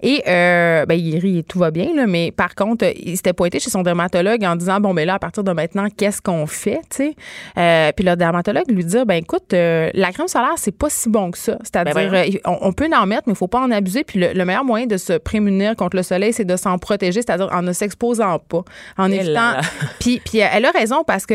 [0.03, 3.59] Et euh, ben, il rit tout va bien, là, mais par contre, il s'était pointé
[3.61, 6.81] chez son dermatologue en disant bon, ben là, à partir de maintenant, qu'est-ce qu'on fait,
[6.91, 7.17] tu sais?
[7.59, 11.09] Euh, puis le dermatologue lui dit ben écoute, euh, la crème solaire, c'est pas si
[11.09, 11.57] bon que ça.
[11.63, 14.05] C'est-à-dire, Ben on, on peut en mettre, mais il faut pas en abuser.
[14.05, 17.23] Puis le, le meilleur moyen de se prémunir contre le soleil, c'est de s'en protéger,
[17.23, 18.63] c'est-à-dire en ne s'exposant pas,
[18.99, 19.51] en Eh là évitant.
[19.53, 19.61] là.
[20.01, 21.35] Puis, puis elle a raison parce que,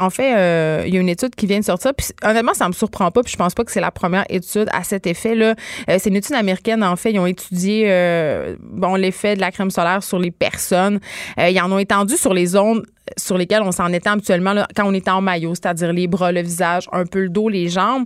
[0.00, 1.92] en fait, euh, il y a une étude qui vient de sortir.
[1.94, 3.22] Puis honnêtement, ça me surprend pas.
[3.22, 5.54] Puis je pense pas que c'est la première étude à cet effet-là.
[5.90, 7.12] Euh, c'est une étude américaine, en fait.
[7.12, 11.00] Ils ont étudié euh, bon, l'effet de la crème solaire sur les personnes.
[11.38, 12.82] Ils en ont étendu sur les zones
[13.16, 16.32] sur lesquelles on s'en étend habituellement là, quand on est en maillot, c'est-à-dire les bras,
[16.32, 18.04] le visage, un peu le dos, les jambes.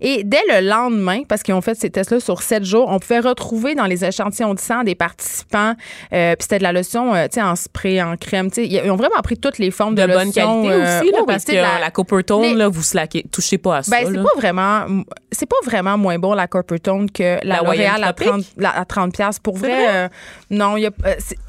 [0.00, 3.20] Et dès le lendemain, parce qu'ils ont fait ces tests-là sur sept jours, on pouvait
[3.20, 5.74] retrouver dans les échantillons de sang des participants,
[6.12, 9.36] euh, puis c'était de la lotion, euh, en spray, en crème, ils ont vraiment pris
[9.38, 11.90] toutes les formes de, de bonne lotion, qualité euh, aussi là, parce que la, la-
[11.90, 15.56] Coppertone les- là vous slaquez touchez pas à ça ben, c'est pas vraiment c'est pas
[15.64, 18.28] vraiment moins bon la Coppertone que la, La L'Oréal à Tropic?
[18.28, 19.86] 30 la- à 30 pièces pour vrai, vrai?
[19.88, 20.08] euh,
[20.50, 20.74] non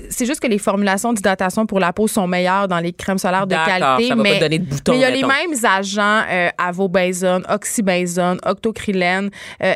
[0.09, 3.47] c'est juste que les formulations d'hydratation pour la peau sont meilleures dans les crèmes solaires
[3.47, 5.27] de qualité ça va pas mais te donner de boutons, mais il y a mettons.
[5.27, 9.29] les mêmes agents euh, avobenzone, oxybenzone, octocrylène,
[9.63, 9.73] euh,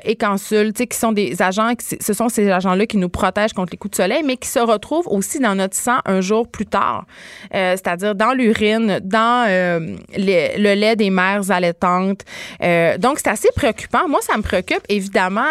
[0.89, 4.03] qui sont des agents ce sont ces agents-là qui nous protègent contre les coups de
[4.03, 7.05] soleil mais qui se retrouvent aussi dans notre sang un jour plus tard.
[7.53, 12.21] Euh, c'est-à-dire dans l'urine, dans euh, les- le lait des mères allaitantes.
[12.63, 14.07] Euh, donc, c'est assez préoccupant.
[14.07, 14.81] Moi, ça me préoccupe.
[14.89, 15.45] Évidemment,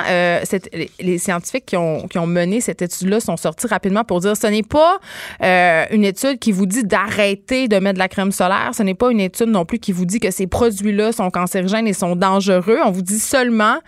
[0.44, 4.20] cette- les, les scientifiques qui ont, qui ont mené cette étude-là sont sortis rapidement pour
[4.20, 4.98] dire ce n'est pas
[5.90, 8.70] une étude qui vous dit d'arrêter de mettre de la crème solaire.
[8.74, 11.86] Ce n'est pas une étude non plus qui vous dit que ces produits-là sont cancérigènes
[11.86, 12.78] et sont dangereux.
[12.84, 13.78] On vous dit seulement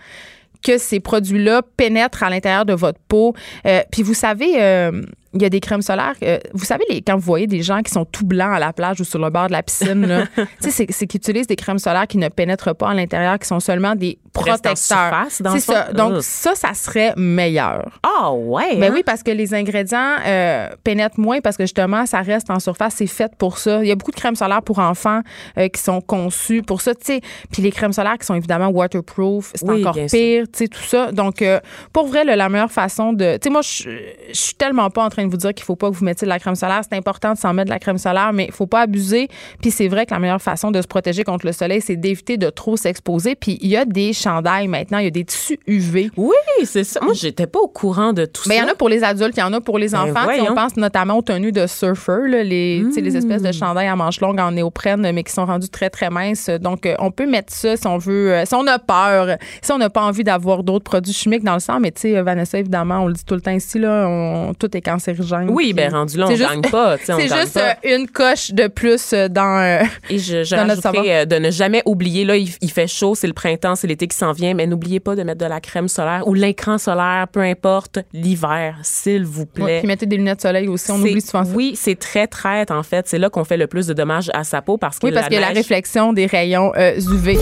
[0.63, 3.35] que ces produits-là pénètrent à l'intérieur de votre peau.
[3.65, 5.03] Euh, puis vous savez, euh,
[5.41, 6.15] il y a des crèmes solaires.
[6.23, 8.73] euh, vous savez, les, quand vous voyez des gens qui sont tout blancs à la
[8.73, 10.27] plage ou sur le bord de la piscine,
[10.59, 13.59] c'est, c'est qu'ils utilisent des crèmes solaires qui ne pénètrent pas à l'intérieur, qui sont
[13.59, 15.25] seulement des protecteurs.
[15.29, 15.91] c'est ça.
[15.93, 17.99] Donc ça, ça serait meilleur.
[18.03, 18.75] Ah ouais.
[18.77, 18.93] Ben hein?
[18.93, 22.95] oui, parce que les ingrédients euh, pénètrent moins parce que justement, ça reste en surface.
[22.97, 23.83] C'est fait pour ça.
[23.83, 25.21] Il y a beaucoup de crèmes solaires pour enfants
[25.57, 26.93] euh, qui sont conçues pour ça.
[26.95, 27.21] tu sais.
[27.51, 31.11] Puis les crèmes solaires qui sont évidemment waterproof, c'est Oui, encore pire, tout ça.
[31.11, 31.59] Donc, euh,
[31.93, 33.33] pour vrai, là, la meilleure façon de.
[33.37, 33.87] Tu sais, moi, je
[34.29, 36.25] je suis tellement pas en train de vous dire qu'il faut pas que vous mettiez
[36.25, 36.81] de la crème solaire.
[36.89, 39.27] C'est important de s'en mettre de la crème solaire, mais il faut pas abuser.
[39.61, 42.37] Puis c'est vrai que la meilleure façon de se protéger contre le soleil, c'est d'éviter
[42.37, 43.35] de trop s'exposer.
[43.35, 46.09] Puis il y a des chandails maintenant, il y a des tissus UV.
[46.17, 46.99] Oui, c'est ça.
[47.03, 48.63] Moi, j'étais pas au courant de tout Ben, il ça.
[48.63, 50.27] y en a pour les adultes, il y en a pour les Ben, enfants.
[50.49, 54.39] On pense notamment aux tenues de surfeurs, là, les, espèces de chandails à manches longues
[54.39, 56.49] en néoprène, mais qui sont rendus très, très minces.
[56.49, 59.71] Donc, euh, on peut mettre ça si on veut, euh, si on a peur, si
[59.71, 61.79] on n'a pas envie d'avoir d'autres produits chimiques dans le sang.
[61.79, 64.75] Mais tu sais, Vanessa, évidemment, on le dit tout le temps ici, là, on- tout
[64.75, 64.81] est
[65.15, 65.49] cancérigène.
[65.49, 66.97] Oui, Puis ben rendu là, on juste- gagne pas.
[67.03, 67.69] C'est gagne juste pas.
[67.85, 69.59] euh, une coche de plus euh, dans.
[69.59, 72.71] euh, Et je, je dans notre rajouterais euh, de ne jamais oublier, là, il, il
[72.71, 75.39] fait chaud, c'est le printemps, c'est l'été qui s'en vient, mais n'oubliez pas de mettre
[75.39, 79.77] de la crème solaire ou l'écran solaire, peu importe, l'hiver, s'il vous ouais, plaît.
[79.79, 80.91] puis mettez des lunettes de soleil aussi.
[80.91, 81.51] On oublie souvent ça.
[81.55, 83.07] Oui, c'est très traite, en fait.
[83.07, 85.25] C'est là qu'on fait le plus de dommages à sa peau parce que Oui, parce
[85.25, 87.37] la qu'il y a la réflexion des rayons euh, UV.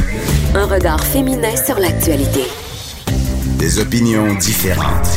[0.56, 2.42] Un regard féminin sur l'actualité.
[3.60, 5.08] Des opinions différentes.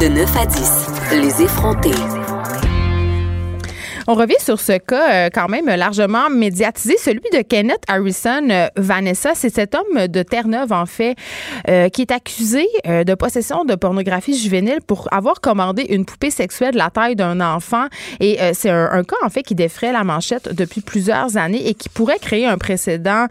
[0.00, 0.60] De 9 à 10,
[1.20, 2.21] les effrontés.
[4.08, 8.48] On revient sur ce cas euh, quand même largement médiatisé, celui de Kenneth Harrison.
[8.50, 11.14] Euh, Vanessa, c'est cet homme de Terre-Neuve, en fait,
[11.68, 16.72] euh, qui est accusé de possession de pornographie juvénile pour avoir commandé une poupée sexuelle
[16.72, 17.86] de la taille d'un enfant.
[18.20, 21.88] Et c'est un, cas, en fait, qui défraie la manchette depuis plusieurs années et qui
[21.88, 23.26] pourrait créer un précédent,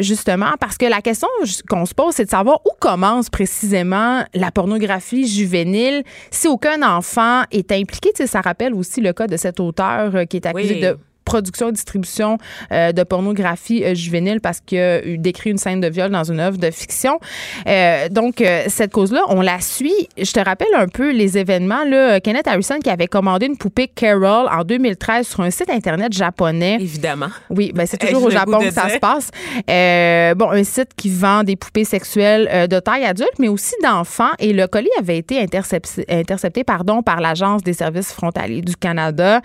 [0.00, 1.28] justement, parce que la question
[1.68, 7.42] qu'on se pose, c'est de savoir où commence précisément la pornographie juvénile si aucun enfant
[7.50, 8.10] est impliqué.
[8.26, 10.80] Ça rappelle aussi le cas de cet auteur qui est accusé Oui.
[10.80, 12.38] de production et distribution
[12.72, 16.24] euh, de pornographie euh, juvénile parce qu'il a eu- décrit une scène de viol dans
[16.24, 17.20] une œuvre de fiction.
[17.66, 20.08] Euh, donc, euh, cette cause-là, on la suit.
[20.16, 21.84] Je te rappelle un peu les événements.
[21.84, 26.12] Là, Kenneth Harrison qui avait commandé une poupée Carol en 2013 sur un site Internet
[26.12, 26.78] japonais.
[26.80, 27.28] Évidemment.
[27.50, 28.94] Oui, ben c'est toujours au Japon que ça dire?
[28.94, 29.30] se passe.
[29.70, 33.74] Euh, bon, un site qui vend des poupées sexuelles euh, de taille adulte, mais aussi
[33.82, 34.30] d'enfants.
[34.38, 39.40] Et le colis avait été intercepté, intercepté pardon, par l'Agence des services frontaliers du Canada.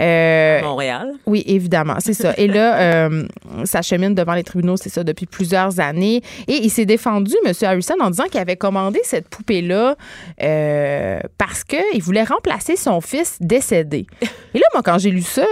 [0.00, 1.12] Euh, Montréal.
[1.28, 2.32] Oui, évidemment, c'est ça.
[2.38, 3.26] Et là, euh,
[3.64, 6.22] ça chemine devant les tribunaux, c'est ça, depuis plusieurs années.
[6.46, 7.52] Et il s'est défendu, M.
[7.62, 9.96] Harrison, en disant qu'il avait commandé cette poupée-là
[10.42, 14.06] euh, parce qu'il voulait remplacer son fils décédé.
[14.54, 15.44] Et là, moi, quand j'ai lu ça,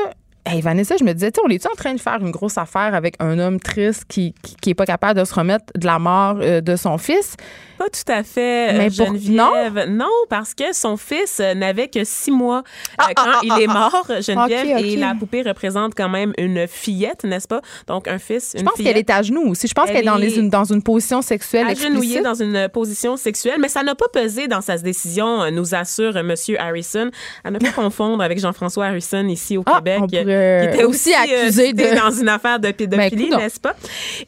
[0.49, 2.57] Hey Vanessa, je me disais, tu sais, on est-tu en train de faire une grosse
[2.57, 5.85] affaire avec un homme triste qui, qui, qui est pas capable de se remettre de
[5.85, 7.37] la mort euh, de son fils?
[7.79, 9.87] Pas tout à fait, euh, Mais pour- Geneviève.
[9.89, 10.07] Non?
[10.31, 12.63] parce que son fils euh, n'avait que six mois
[13.01, 13.73] euh, quand ah, il ah, est ah.
[13.73, 14.85] mort, Geneviève, Ok, ok.
[14.85, 17.61] et la poupée représente quand même une fillette, n'est-ce pas?
[17.87, 19.67] Donc, un fils, une Je pense qu'elle est à genoux aussi.
[19.69, 22.23] Je pense Elle qu'elle est dans, les- est une, dans une position sexuelle agenouillée explicite.
[22.25, 26.35] dans une position sexuelle, mais ça n'a pas pesé dans sa décision, nous assure M.
[26.59, 27.11] Harrison.
[27.45, 31.15] À ne pas confondre avec Jean-François Harrison ici au Ah, Québec, qui était aussi aussi,
[31.15, 33.39] accusé de- dans une affaire de pédophilie, Ben, coudonc.
[33.39, 33.75] n'est-ce pas?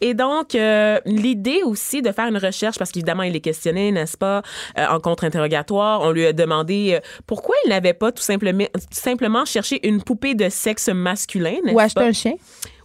[0.00, 4.16] Et donc, euh, l'idée aussi de faire une recherche, parce qu'évidemment, il est questionné, n'est-ce
[4.16, 4.42] pas,
[4.78, 8.80] euh, en contre-interrogatoire, on lui a demandé euh, pourquoi il n'avait pas tout simplement, tout
[8.90, 12.06] simplement cherché une poupée de sexe masculin, n'est-ce Ou acheter pas?
[12.06, 12.32] un chien.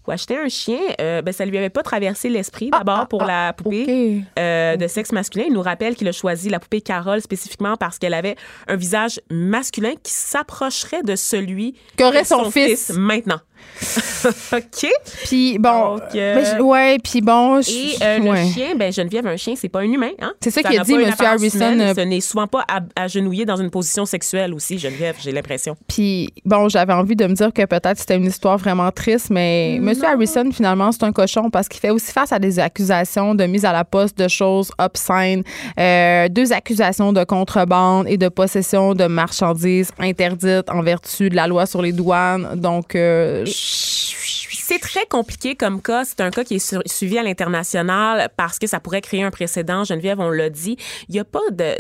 [0.08, 3.24] ou acheter un chien, euh, ben, ça lui avait pas traversé l'esprit d'abord ah, pour
[3.24, 5.46] ah, la poupée euh, de sexe masculin.
[5.48, 8.36] Il nous rappelle qu'il a choisi la poupée Carole spécifiquement parce qu'elle avait
[8.68, 12.92] un visage masculin qui s'approcherait de celui Qu'aurait son fils.
[12.96, 13.40] maintenant.
[14.54, 14.88] OK.
[15.26, 18.92] Puis bon, Donc, euh, ben, je- ouais, puis bon, je- Et euh, le chien, ben
[18.94, 20.12] Geneviève, un chien, c'est pas un humain.
[20.22, 20.34] Hein?
[20.42, 21.14] C'est ça qu'il a dit, M.
[21.20, 21.82] Harrison, humaine.
[21.82, 25.76] euh, Ce n'est souvent pas agenouillé dans une position sexuelle aussi, Geneviève, j'ai l'impression.
[25.88, 29.76] Puis bon, j'avais envie de me dire que peut-être c'était une histoire vraiment triste, mais
[29.76, 29.94] M.
[30.04, 33.66] Harrison finalement c'est un cochon parce qu'il fait aussi face à des accusations de mise
[33.66, 35.44] à la poste de choses obscènes,
[35.80, 41.48] euh, deux accusations de contrebande et de possession de marchandises interdites en vertu de la
[41.48, 42.48] loi sur les douanes.
[42.56, 46.06] Donc euh, C'est très compliqué comme cas.
[46.06, 49.84] C'est un cas qui est suivi à l'international parce que ça pourrait créer un précédent.
[49.84, 50.78] Geneviève, on l'a dit.
[51.10, 51.76] Il y a pas de.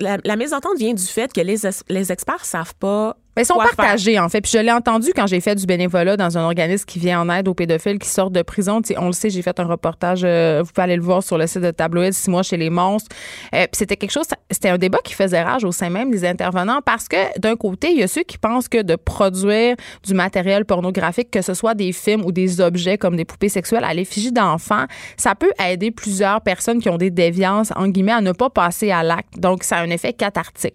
[0.00, 3.16] La, la mésentente vient du fait que les, es- les experts savent pas.
[3.40, 3.74] Mais ils sont faire.
[3.74, 4.42] partagés, en fait.
[4.42, 7.30] Puis je l'ai entendu quand j'ai fait du bénévolat dans un organisme qui vient en
[7.30, 8.82] aide aux pédophiles qui sortent de prison.
[8.82, 11.22] Tu sais, on le sait, j'ai fait un reportage, euh, vous pouvez aller le voir
[11.22, 13.08] sur le site de Tabloïd, six mois chez les monstres.
[13.54, 16.26] Euh, puis c'était quelque chose, c'était un débat qui faisait rage au sein même des
[16.26, 20.14] intervenants parce que d'un côté, il y a ceux qui pensent que de produire du
[20.14, 23.94] matériel pornographique, que ce soit des films ou des objets comme des poupées sexuelles à
[23.94, 24.84] l'effigie d'enfants,
[25.16, 28.90] ça peut aider plusieurs personnes qui ont des déviances, en guillemets, à ne pas passer
[28.90, 29.38] à l'acte.
[29.38, 30.74] Donc, ça a un effet cathartique.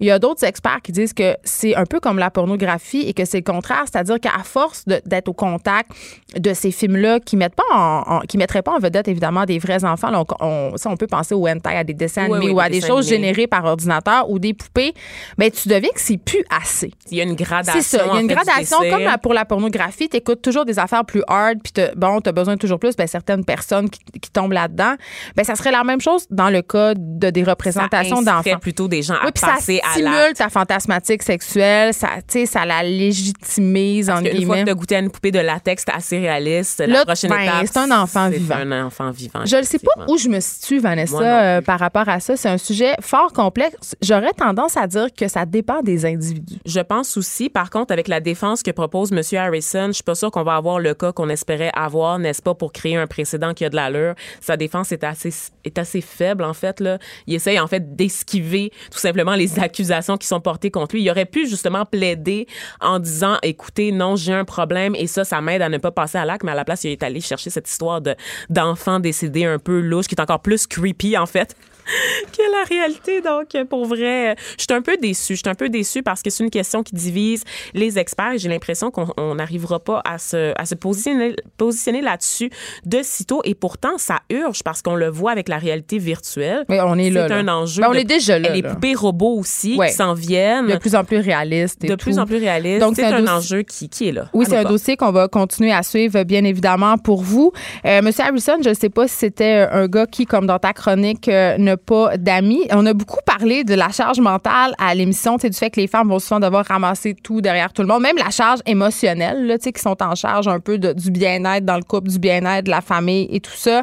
[0.00, 3.12] Il y a d'autres experts qui disent que c'est un peu comme la pornographie et
[3.14, 5.90] que c'est le contraire, c'est-à-dire qu'à force d'être au contact
[6.36, 9.58] de ces films-là qui mettent pas en, en- qui mettraient pas en vedette évidemment des
[9.58, 12.46] vrais enfants, là, on, ça, on peut penser au hentai, à des dessins Oui, animés
[12.46, 13.26] oui, ou à des choses animés.
[13.28, 14.94] générées par ordinateur ou des poupées,
[15.38, 16.92] mais tu deviens que c'est plus assez.
[17.10, 17.80] Il y a une gradation.
[17.82, 18.04] C'est ça.
[18.06, 20.08] Il y a une fait, gradation comme pour la pornographie.
[20.08, 22.96] Tu écoutes toujours des affaires plus hard, puis bon, tu as besoin de toujours plus.
[22.96, 24.94] Ben, certaines personnes qui, qui tombent là-dedans.
[25.36, 28.58] Ben, ça serait la même chose dans le cas de des représentations d'enfants.
[28.60, 32.08] plutôt des gens à Oui, ça passer stimule ta fantasmatique sexuelle, ça,
[32.46, 35.84] ça la légitimise, en qu'une fois que tu as goûté à une poupée de latex
[35.92, 38.56] assez réaliste, la prochaine ben, étape, c'est un enfant c'est vivant.
[38.56, 39.44] un enfant vivant.
[39.44, 42.36] Je ne sais pas où je me situe, Vanessa, euh, par rapport à ça.
[42.36, 43.96] C'est un sujet fort complexe.
[44.02, 46.58] J'aurais tendance à dire que ça dépend des individus.
[46.64, 49.20] Je pense aussi, par contre, avec la défense que propose M.
[49.38, 52.54] Harrison, je suis pas sûre qu'on va avoir le cas qu'on espérait avoir, n'est-ce pas,
[52.54, 54.14] pour créer un précédent qui a de l'allure.
[54.40, 55.32] Sa défense est assez,
[55.64, 56.80] est assez faible, en fait.
[56.80, 56.98] Là.
[57.26, 59.79] Il essaye, en fait, d'esquiver tout simplement les accusations
[60.18, 61.02] qui sont portées contre lui.
[61.02, 62.46] Il aurait pu, justement, plaider
[62.80, 66.18] en disant, écoutez, non, j'ai un problème et ça, ça m'aide à ne pas passer
[66.18, 68.14] à l'acte, mais à la place, il est allé chercher cette histoire de,
[68.48, 71.56] d'enfant décédé un peu louche, qui est encore plus creepy, en fait.
[72.36, 73.20] que la réalité.
[73.20, 75.34] Donc, pour vrai, je suis un peu déçue.
[75.34, 78.38] Je suis un peu déçue parce que c'est une question qui divise les experts et
[78.38, 82.50] j'ai l'impression qu'on on n'arrivera pas à se, à se positionner, positionner là-dessus
[82.86, 83.40] de sitôt.
[83.44, 86.64] Et pourtant, ça urge parce qu'on le voit avec la réalité virtuelle.
[86.68, 87.28] Mais on est là.
[87.28, 87.36] C'est là.
[87.40, 87.82] un enjeu.
[87.82, 88.50] Ben, on de- est déjà là.
[88.50, 88.70] Les là.
[88.74, 89.88] poupées robots aussi Ouais.
[89.88, 90.66] qui s'en viennent.
[90.66, 91.84] De plus en plus réaliste.
[91.84, 92.04] et de tout.
[92.04, 92.80] plus en plus réalistes.
[92.80, 94.28] Donc, c'est un enjeu qui, qui est là.
[94.32, 97.52] Oui, c'est un dossier qu'on va continuer à suivre, bien évidemment, pour vous.
[97.84, 100.72] Euh, Monsieur Harrison, je ne sais pas si c'était un gars qui, comme dans ta
[100.72, 102.66] chronique, euh, n'a pas d'amis.
[102.70, 106.08] On a beaucoup parlé de la charge mentale à l'émission, du fait que les femmes
[106.08, 109.72] vont souvent devoir ramasser tout derrière tout le monde, même la charge émotionnelle, là, qui
[109.80, 112.80] sont en charge un peu de- du bien-être dans le couple, du bien-être de la
[112.80, 113.82] famille et tout ça.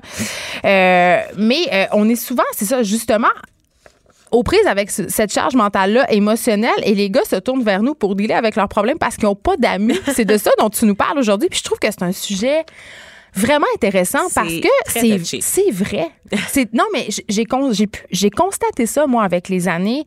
[0.65, 3.27] Euh, mais euh, on est souvent, c'est ça, justement,
[4.31, 7.95] aux prises avec ce- cette charge mentale-là émotionnelle et les gars se tournent vers nous
[7.95, 9.97] pour dealer avec leurs problèmes parce qu'ils n'ont pas d'amis.
[10.13, 11.47] c'est de ça dont tu nous parles aujourd'hui.
[11.49, 12.65] Puis je trouve que c'est un sujet
[13.37, 14.67] vraiment intéressant parce que
[15.41, 16.09] c'est vrai.
[16.49, 20.03] C'est non mais j'ai con- j'ai pu- j'ai constaté ça moi avec les années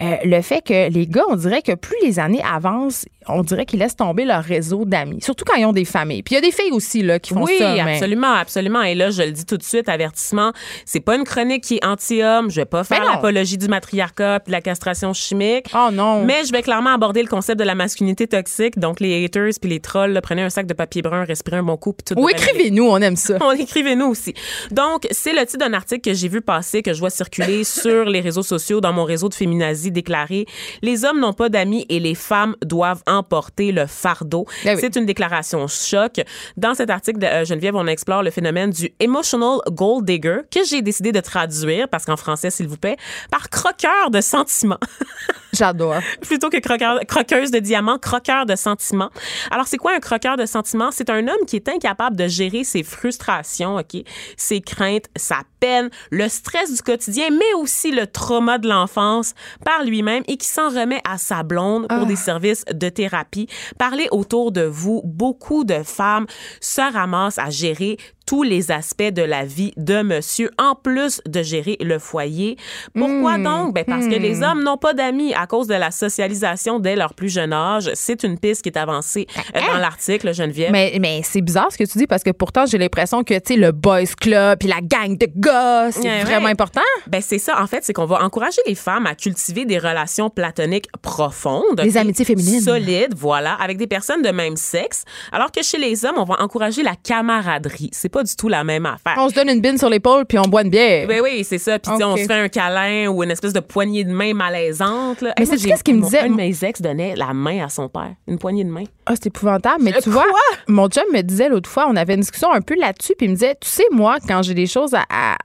[0.00, 3.66] euh, le fait que les gars on dirait que plus les années avancent, on dirait
[3.66, 6.22] qu'ils laissent tomber leur réseau d'amis, surtout quand ils ont des familles.
[6.22, 8.82] Puis il y a des filles aussi là qui font oui, ça mais- absolument, absolument.
[8.82, 10.52] Et là, je le dis tout de suite, avertissement,
[10.84, 12.50] c'est pas une chronique qui est anti-homme.
[12.50, 15.70] Je vais pas faire l'apologie du matriarcat puis de la castration chimique.
[15.74, 16.24] Oh non.
[16.24, 18.78] Mais je vais clairement aborder le concept de la masculinité toxique.
[18.78, 21.62] Donc, les haters puis les trolls, là, prenez un sac de papier brun, respirez un
[21.62, 23.38] bon coup puis tout Ou écrivez-nous, on aime ça.
[23.40, 24.34] On écrivez-nous aussi.
[24.70, 28.04] Donc, c'est le titre d'un article que j'ai vu passer, que je vois circuler sur
[28.04, 30.46] les réseaux sociaux, dans mon réseau de féminazie déclaré
[30.82, 34.46] Les hommes n'ont pas d'amis et les femmes doivent emporter le fardeau.
[34.64, 34.80] Ben oui.
[34.80, 36.20] C'est une déclaration choc.
[36.56, 40.64] Dans cet article de euh, Geneviève, on explore le phénomène du emotional gold digger que
[40.64, 42.96] j'ai décidé de traduire, parce qu'en français, s'il vous plaît,
[43.30, 44.80] par croqueur de sentiments.
[45.54, 45.96] J'adore.
[46.20, 49.10] plutôt que croqueur- croqueuse de diamants, croqueur de sentiments.
[49.50, 50.90] Alors, c'est quoi un croqueur de sentiments?
[50.90, 54.02] C'est un homme qui est incapable de gérer ses frustrations, OK?
[54.36, 59.84] Ses craintes, sa peine, le stress du quotidien, mais aussi le trauma de l'enfance par
[59.84, 63.48] lui-même et qui s'en remet à sa blonde pour des services de thérapie.
[63.78, 65.00] Parlez autour de vous.
[65.04, 66.26] Beaucoup de femmes
[66.60, 71.42] se ramassent à gérer tous les aspects de la vie de monsieur, en plus de
[71.42, 72.56] gérer le foyer.
[72.94, 73.74] Pourquoi donc?
[73.74, 77.14] Ben parce que les hommes n'ont pas d'amis à cause de la socialisation dès leur
[77.14, 77.90] plus jeune âge.
[77.94, 80.70] C'est une piste qui est avancée euh, dans l'article, Geneviève.
[80.72, 83.54] Mais, mais c'est bizarre ce que tu dis parce que pourtant, j'ai l'impression que, tu
[83.54, 86.52] sais, le boys club puis la gang de gars, c'est Ouais, vraiment ouais.
[86.52, 86.80] important.
[87.06, 90.30] Ben c'est ça, en fait, c'est qu'on va encourager les femmes à cultiver des relations
[90.30, 91.80] platoniques profondes.
[91.82, 92.60] Des amitiés féminines.
[92.60, 95.04] Solides, voilà, avec des personnes de même sexe.
[95.32, 97.90] Alors que chez les hommes, on va encourager la camaraderie.
[97.92, 99.14] C'est pas du tout la même affaire.
[99.18, 101.06] On se donne une bine sur l'épaule puis on boit une bière.
[101.08, 101.78] Ben oui, c'est ça.
[101.80, 105.20] Puis tu on se fait un câlin ou une espèce de poignée de main malaisante.
[105.20, 105.34] là.
[105.38, 106.20] Mais Hey, j'ai- qu'est-ce qu'il me disait?
[106.20, 108.14] Un de mes ex donnait la main à son père.
[108.28, 108.84] Une poignée de main.
[109.06, 109.82] Ah, c'est épouvantable.
[109.82, 110.22] Mais tu Euh, Quoi?
[110.24, 113.26] vois, mon chum me disait l'autre fois, on avait une discussion un peu là-dessus, puis
[113.26, 115.02] il me disait, tu sais, moi, quand j'ai des choses à.
[115.10, 115.36] à-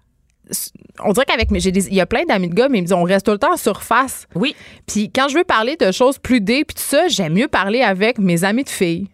[1.06, 1.60] on dirait qu'avec mes.
[1.60, 3.26] j'ai des- Il y a plein d'amis de gars, mais il me dit, on reste
[3.26, 4.28] tout le temps en surface.
[4.36, 4.56] Oui.
[4.88, 7.82] Puis quand je veux parler de choses plus deep, puis tout ça, j'aime mieux parler
[7.82, 9.08] avec mes amis de filles.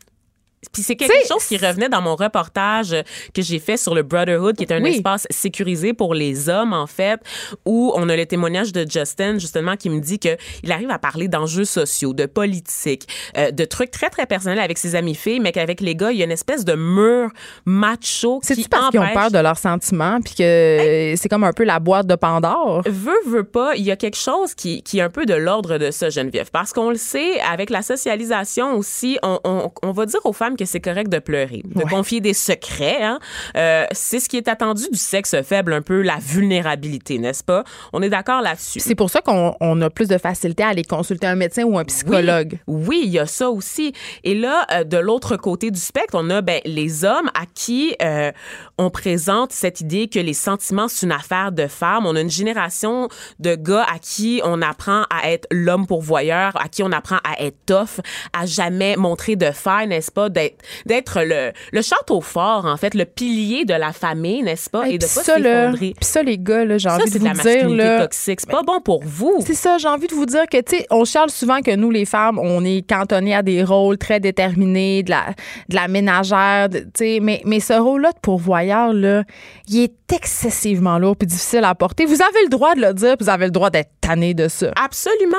[0.71, 3.01] Puis c'est quelque T'sais, chose qui revenait dans mon reportage euh,
[3.33, 4.95] que j'ai fait sur le Brotherhood, qui est un Oui.
[4.95, 7.19] espace sécurisé pour les hommes, en fait,
[7.65, 10.99] où on a le témoignage de Justin, justement, qui me dit que il arrive à
[10.99, 15.39] parler d'enjeux sociaux, de politique, euh, de trucs très, très personnels avec ses amis filles,
[15.39, 17.29] mais qu'avec les gars, il y a une espèce de mur
[17.65, 21.53] macho qui C'est-tu parce qu'ils ont peur de leurs sentiments, puis que c'est comme un
[21.53, 22.83] peu la boîte de Pandore?
[22.85, 25.77] veut, veut pas, il y a quelque chose qui, qui est un peu de l'ordre
[25.77, 26.49] de ça, Geneviève.
[26.51, 30.54] Parce qu'on le sait, avec la socialisation aussi, on, on, on va dire aux femmes
[30.57, 33.01] que c'est correct de pleurer, de confier des secrets.
[33.01, 33.19] Hein?
[33.57, 37.63] Euh, c'est ce qui est attendu du sexe faible, un peu la vulnérabilité, n'est-ce pas?
[37.93, 38.79] On est d'accord là-dessus.
[38.79, 41.77] C'est pour ça qu'on on a plus de facilité à aller consulter un médecin ou
[41.77, 42.59] un psychologue.
[42.67, 43.93] Oui, oui, il y a ça aussi.
[44.23, 47.95] Et là, euh, de l'autre côté du spectre, on a ben, les hommes à qui
[48.01, 48.31] euh,
[48.77, 52.05] on présente cette idée que les sentiments, c'est une affaire de femmes.
[52.05, 56.67] On a une génération de gars à qui on apprend à être l'homme pourvoyeur, à
[56.67, 58.01] qui on apprend à être tough,
[58.33, 60.29] à jamais montrer de faille, n'est-ce pas?
[60.29, 60.44] D'être,
[60.85, 64.85] d'être le, le château fort, en fait, le pilier de la famille, n'est-ce pas?
[64.87, 65.93] Hey, Et de pas s'effondrer.
[65.95, 68.41] puis ça, les gars, là, j'ai envie de de vous la dire, là, toxique.
[68.41, 69.37] C'est pas bon pour vous.
[69.45, 71.91] C'est ça, j'ai envie de vous dire que, tu sais, on charle souvent que nous,
[71.91, 75.25] les femmes, on est cantonnées à des rôles très déterminés, de la,
[75.69, 79.23] de la ménagère, de- tu sais, mais, mais ce rôle-là de pourvoyeur, là,
[79.69, 82.05] il est excessivement lourd puis difficile à porter.
[82.05, 84.47] Vous avez le droit de le dire, puis vous avez le droit d'être tanné de
[84.47, 84.71] ça.
[84.75, 85.37] Absolument.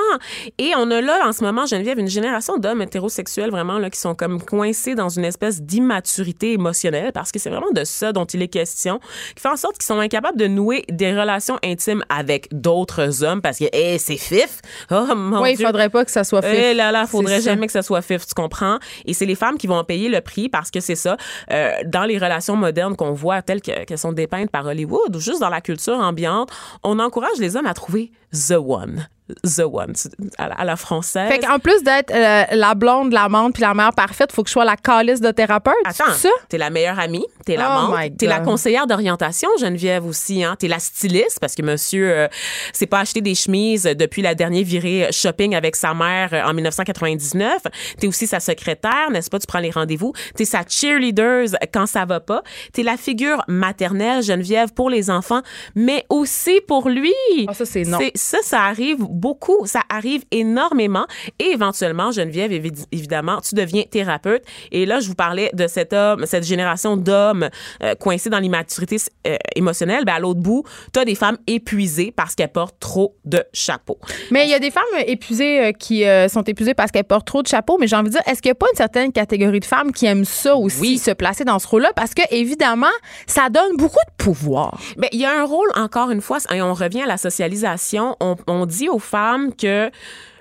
[0.58, 3.98] Et on a là, en ce moment, Geneviève, une génération d'hommes hétérosexuels vraiment là, qui
[4.00, 8.24] sont comme coincés dans une espèce d'immaturité émotionnelle parce que c'est vraiment de ça dont
[8.24, 8.98] il est question,
[9.34, 13.40] qui fait en sorte qu'ils sont incapables de nouer des relations intimes avec d'autres hommes
[13.42, 14.60] parce que, hé, c'est fif.
[14.90, 15.66] Oh, mon oui, il Dieu.
[15.66, 16.72] faudrait pas que ça soit fait.
[16.72, 17.50] Eh là là, faudrait ça.
[17.52, 18.78] jamais que ça soit fif, tu comprends?
[19.04, 21.16] Et c'est les femmes qui vont en payer le prix parce que c'est ça.
[21.52, 25.20] euh, dans les relations modernes qu'on voit telles que- qu'elles sont dépeintes par Hollywood ou
[25.20, 26.50] juste dans la culture ambiante,
[26.82, 29.08] on encourage les hommes à trouver the one.
[29.44, 29.92] The one,
[30.38, 31.28] à la, à la française.
[31.28, 34.52] Fait qu'en plus d'être euh, la blonde, l'amante puis la mère parfaite, faut que je
[34.52, 35.74] sois la calice de thérapeute.
[35.84, 36.34] Attends, c'est ça?
[36.48, 40.68] t'es la meilleure amie, t'es la Oh t'es la conseillère d'orientation, Geneviève aussi, hein, t'es
[40.68, 42.28] la styliste parce que monsieur euh,
[42.72, 46.54] s'est pas acheté des chemises depuis la dernière virée shopping avec sa mère euh, en
[46.54, 47.62] 1999.
[47.98, 49.40] T'es aussi sa secrétaire, n'est-ce pas?
[49.40, 50.12] Tu prends les rendez-vous.
[50.36, 52.42] T'es sa cheerleader quand ça va pas.
[52.72, 55.42] T'es la figure maternelle, Geneviève, pour les enfants,
[55.74, 57.12] mais aussi pour lui.
[57.48, 57.98] Ah, ça, c'est non.
[58.14, 59.66] Ça, ça arrive beaucoup.
[59.66, 61.06] Ça arrive énormément.
[61.38, 64.42] Et éventuellement, Geneviève, évi- évidemment, tu deviens thérapeute.
[64.72, 67.48] Et là, je vous parlais de cet homme, cette génération d'hommes
[67.82, 70.04] euh, coincés dans l'immaturité euh, émotionnelle.
[70.04, 73.98] Ben, à l'autre bout, tu as des femmes épuisées parce qu'elles portent trop de chapeaux.
[74.30, 77.26] Mais il y a des femmes épuisées euh, qui euh, sont épuisées parce qu'elles portent
[77.26, 77.78] trop de chapeaux.
[77.80, 79.92] Mais j'ai envie de dire, est-ce qu'il n'y a pas une certaine catégorie de femmes
[79.92, 80.98] qui aiment ça aussi, Oui.
[80.98, 81.92] se placer dans ce rôle-là?
[81.96, 82.86] Parce que, évidemment,
[83.26, 84.78] ça donne beaucoup de pouvoir.
[84.96, 88.16] Ben, il y a un rôle, encore une fois, et on revient à la socialisation.
[88.20, 89.90] On, on dit aux femmes que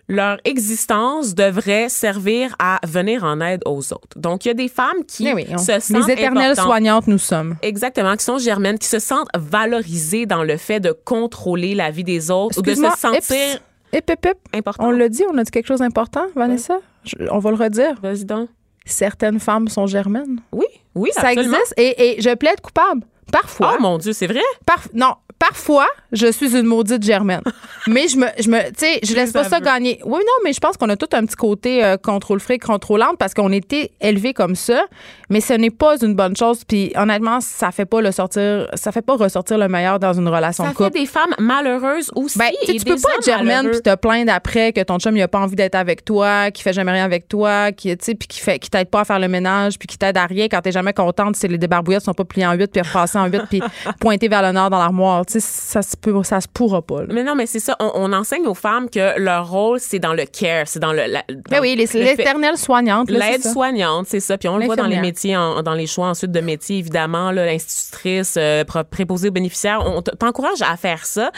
[0.08, 4.16] leur existence devrait servir à venir en aide aux autres.
[4.18, 7.18] Donc, il y a des femmes qui oui, on- se sentent les éternelles soignantes, nous
[7.18, 7.56] sommes.
[7.64, 12.04] Exactement, qui sont germaines, qui se sentent valorisées dans le fait de contrôler la vie
[12.04, 13.60] des autres ou de se sentir
[13.94, 14.12] hip.
[14.54, 14.88] important.
[14.88, 16.78] On l'a dit, on a dit quelque chose d'important, Vanessa?
[17.04, 17.96] Je- on va le redire.
[18.04, 18.50] Vas-y donc.
[18.86, 20.40] Certaines femmes sont germaines.
[20.52, 21.58] Oui, oui, Ça absolument.
[21.58, 23.02] existe et, et je plaide coupable.
[23.32, 23.76] Parfois.
[23.76, 24.42] Oh mon Dieu, c'est vrai?
[24.68, 27.42] Parf- non, parfois, je suis une maudite germaine.
[27.88, 30.00] mais je me, je me, tu sais, je laisse pas ça gagner.
[30.04, 33.18] Oui, non, mais je pense qu'on a tout un petit côté euh, contrôle fric, contrôlante
[33.18, 34.86] parce qu'on était élevés comme ça.
[35.30, 36.64] Mais ce n'est pas une bonne chose.
[36.66, 40.28] Puis honnêtement, ça fait pas le sortir, ça fait pas ressortir le meilleur dans une
[40.28, 42.38] relation Ça de fait des femmes malheureuses aussi.
[42.38, 45.00] Ben, tu sais, et tu peux pas être germaine puis te plaindre après que ton
[45.00, 47.96] chum il a pas envie d'être avec toi, qui fait jamais rien avec toi, qui
[47.98, 50.18] tu sais puis qui fait qui t'aide pas à faire le ménage puis qui t'aide
[50.18, 52.82] à rien quand t'es jamais contente si les débarbouillettes sont pas pliées en huit puis
[52.82, 53.62] repassées en huit puis
[54.00, 55.25] pointées vers le nord dans l'armoire.
[55.30, 57.02] Ça se peut ça se pourra pas.
[57.02, 57.08] là.
[57.14, 57.76] Mais non, mais c'est ça.
[57.80, 61.06] On, on enseigne aux femmes que leur rôle, c'est dans le care, c'est dans le.
[61.08, 63.10] la- dans Ben oui, le fait- l'éternelle soignante.
[63.10, 64.38] L'aide soignante, c'est ça.
[64.38, 67.32] Puis on le voit dans les métiers, en- dans les choix ensuite de métiers, évidemment,
[67.32, 69.84] l'institutrice, euh, préposée aux bénéficiaires.
[69.86, 71.32] On t'encourage à faire ça.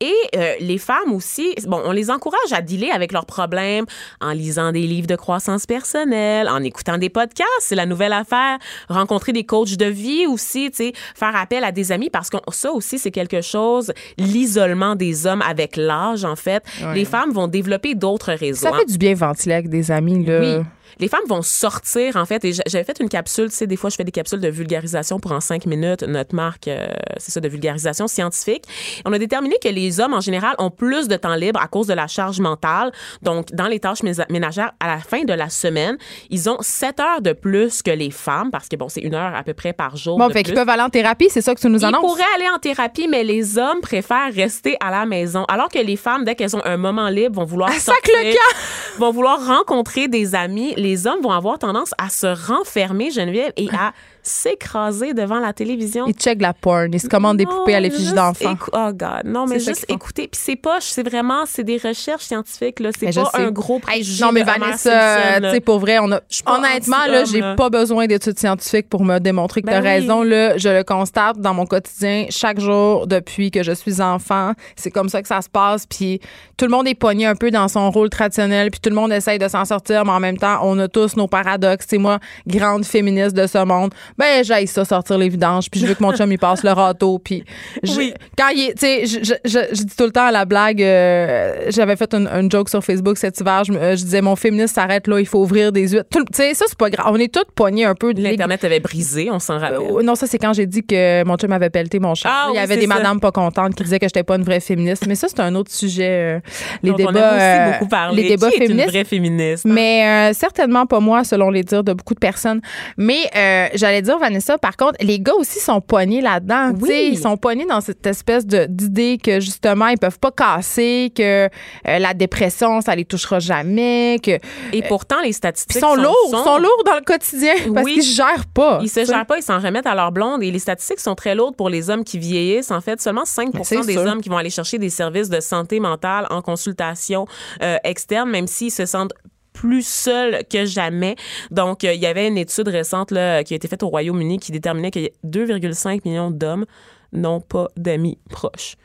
[0.00, 3.84] Et euh, les femmes aussi, bon, on les encourage à dealer avec leurs problèmes
[4.20, 7.48] en lisant des livres de croissance personnelle, en écoutant des podcasts.
[7.60, 8.58] C'est la nouvelle affaire.
[8.88, 12.36] Rencontrer des coachs de vie aussi, tu sais, faire appel à des amis parce que
[12.52, 16.62] ça aussi, c'est quelque chose, l'isolement des hommes avec l'âge, en fait.
[16.94, 18.66] Les femmes vont développer d'autres réseaux.
[18.66, 18.78] Ça hein.
[18.78, 20.40] fait du bien ventiler avec des amis là.
[20.40, 20.64] Oui.
[21.00, 23.76] Les femmes vont sortir, en fait, et j'a- j'avais fait une capsule, tu sais, des
[23.76, 26.86] fois, je fais des capsules de vulgarisation pour en cinq minutes, notre marque, euh,
[27.18, 28.64] c'est ça, de vulgarisation scientifique.
[29.04, 31.86] On a déterminé que les hommes, en général, ont plus de temps libre à cause
[31.86, 32.92] de la charge mentale.
[33.22, 35.96] Donc, dans les tâches ménagères, à la fin de la semaine,
[36.30, 39.34] ils ont sept heures de plus que les femmes, parce que, bon, c'est une heure
[39.34, 40.18] à peu près par jour.
[40.18, 42.00] Bon, de fait qu'ils peuvent aller en thérapie, c'est ça que tu nous Ils annonces?
[42.02, 45.44] pourraient aller en thérapie, mais les hommes préfèrent rester à la maison.
[45.48, 49.10] Alors que les femmes, dès qu'elles ont un moment libre, vont vouloir sortir, le vont
[49.10, 50.74] vouloir rencontrer des amis.
[50.82, 53.92] Les hommes vont avoir tendance à se renfermer, Geneviève, et à
[54.22, 56.06] s'écraser devant la télévision.
[56.06, 58.54] Ils checkent la porn, ils se commandent des poupées à l'effigie d'enfants.
[58.72, 60.28] Oh God, non, mais juste écouter.
[60.28, 62.90] Puis c'est pas, c'est vraiment, c'est des recherches scientifiques là.
[62.98, 64.24] C'est pas un gros Hey, préjugé.
[64.24, 68.06] non, mais Vanessa, tu sais, pour vrai, on a, pas honnêtement, là, j'ai pas besoin
[68.06, 69.88] d'études scientifiques pour me démontrer que Ben t'as oui.
[69.88, 70.56] raison, là.
[70.58, 74.52] Je le constate dans mon quotidien chaque jour depuis que je suis enfant.
[74.76, 75.86] C'est comme ça que ça se passe.
[75.86, 76.20] Puis
[76.56, 78.70] tout le monde est pogné un peu dans son rôle traditionnel.
[78.70, 81.16] Puis tout le monde essaye de s'en sortir, mais en même temps, on a tous
[81.16, 81.86] nos paradoxes.
[81.88, 83.92] C'est moi, grande féministe de ce monde.
[84.18, 85.70] Ben, j'aille ça sortir les vidanges.
[85.70, 87.18] Puis je veux que mon chum, il passe le râteau.
[87.18, 87.44] Puis
[87.82, 88.14] je- Oui.
[88.38, 91.66] quand il tu sais, je, je, je- dis tout le temps à la blague, euh,
[91.68, 94.74] j'avais fait une, une joke sur Facebook cet hiver, je, euh, je disais, mon féministe
[94.74, 96.02] s'arrête là, il faut ouvrir des yeux.
[96.10, 97.06] Tu sais, ça, c'est pas grave.
[97.10, 98.12] On est toutes poignées un peu.
[98.16, 99.78] L'internet avait brisé, on s'en rappelle.
[99.80, 102.28] euh, non, ça, c'est quand j'ai dit que mon chum avait pelleté mon chat.
[102.30, 102.94] Ah il y avait des ça.
[102.94, 105.04] madames pas contentes qui disaient que j'étais pas une vraie féministe.
[105.06, 106.40] Mais ça, c'est un autre sujet.
[106.82, 107.10] les débats.
[107.12, 107.36] on a
[107.68, 108.22] aussi beaucoup parlé.
[108.22, 108.84] Les débats Qui est féministes.
[108.86, 109.64] une vraie féministe.
[109.64, 112.60] Mais euh, certainement pas moi, selon les dires de beaucoup de personnes.
[112.96, 113.68] Mais euh,
[114.02, 116.72] j'allais dire, Vanessa, par contre, les gars aussi sont poignés là-dedans.
[116.80, 117.10] Oui.
[117.12, 121.48] Ils sont poignés dans cette espèce d'idée que, justement, ils peuvent pas casser, que euh,
[121.84, 124.38] la dépression, ça les touchera jamais, que...
[124.72, 126.44] Et pourtant, les statistiques Ils sont, lourds, ils sombres.
[126.44, 127.94] sont lourds dans le quotidien parce Oui.
[127.94, 128.80] qu'ils se gèrent pas.
[128.82, 130.42] Ils se gèrent pas, ils s'en remettent à leur blonde.
[130.42, 132.70] Et les statistiques sont très lourdes pour les hommes qui vieillissent.
[132.70, 134.02] En fait, seulement 5 Ben, c'est des sûr.
[134.02, 137.26] hommes qui vont aller chercher des services de santé mentale en consultation
[137.62, 139.12] euh, externe, même s'ils se sentent
[139.52, 141.16] plus seuls que jamais.
[141.50, 144.52] Donc, euh, il y avait une étude récente qui a été faite au Royaume-Uni qui
[144.52, 146.66] déterminait que 2,5 millions d'hommes
[147.12, 148.76] n'ont pas d'amis proches.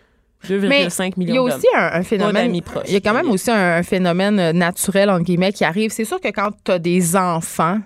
[0.47, 2.61] 2,5 Mais millions il y a aussi un, un phénomène.
[2.61, 2.83] proches.
[2.87, 5.91] Il y a quand même aussi un, un phénomène euh, naturel, entre guillemets, qui arrive.
[5.91, 7.79] C'est sûr que quand tu as des enfants,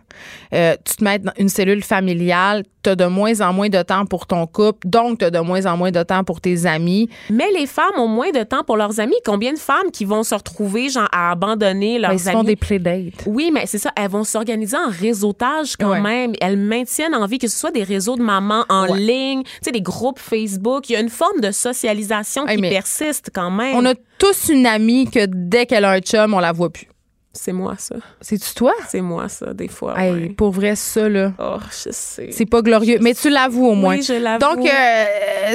[0.53, 3.81] euh, tu te mets dans une cellule familiale, tu as de moins en moins de
[3.81, 6.65] temps pour ton couple, donc tu as de moins en moins de temps pour tes
[6.65, 7.09] amis.
[7.29, 9.15] Mais les femmes ont moins de temps pour leurs amis.
[9.25, 12.37] Combien de femmes qui vont se retrouver genre, à abandonner leurs Ben, amis?
[12.37, 13.23] font des playdates.
[13.27, 13.91] Oui, mais c'est ça.
[13.95, 16.01] Elles vont s'organiser en réseautage quand Ouais.
[16.01, 16.33] même.
[16.41, 18.99] Elles maintiennent en vie que ce soit des réseaux de mamans en Ouais.
[18.99, 20.89] ligne, tu sais, des groupes Facebook.
[20.89, 23.75] Il y a une forme de socialisation Hey, qui mais persiste quand même.
[23.75, 26.87] On a tous une amie que dès qu'elle a un chum, on la voit plus.
[27.33, 27.95] C'est moi, ça.
[28.19, 28.73] C'est-tu toi?
[28.89, 29.97] C'est moi, ça, des fois.
[29.97, 30.29] Hey, ouais.
[30.29, 31.31] pour vrai, ça, là.
[31.39, 32.27] Oh, je sais.
[32.31, 33.95] C'est pas glorieux, mais tu l'avoues au moins.
[33.95, 34.39] Oui, je l'avoue.
[34.39, 35.05] Donc, euh,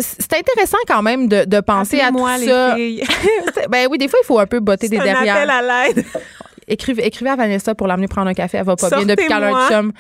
[0.00, 2.74] c'est intéressant quand même de, de penser à tout les ça.
[2.76, 3.04] filles.
[3.70, 5.36] ben oui, des fois, il faut un peu botter des un derrière.
[5.36, 6.04] appel à l'aide.
[6.68, 8.58] Écrivez, écrivez à Vanessa pour l'amener prendre un café.
[8.58, 9.92] Elle va pas bien depuis qu'elle a un chum.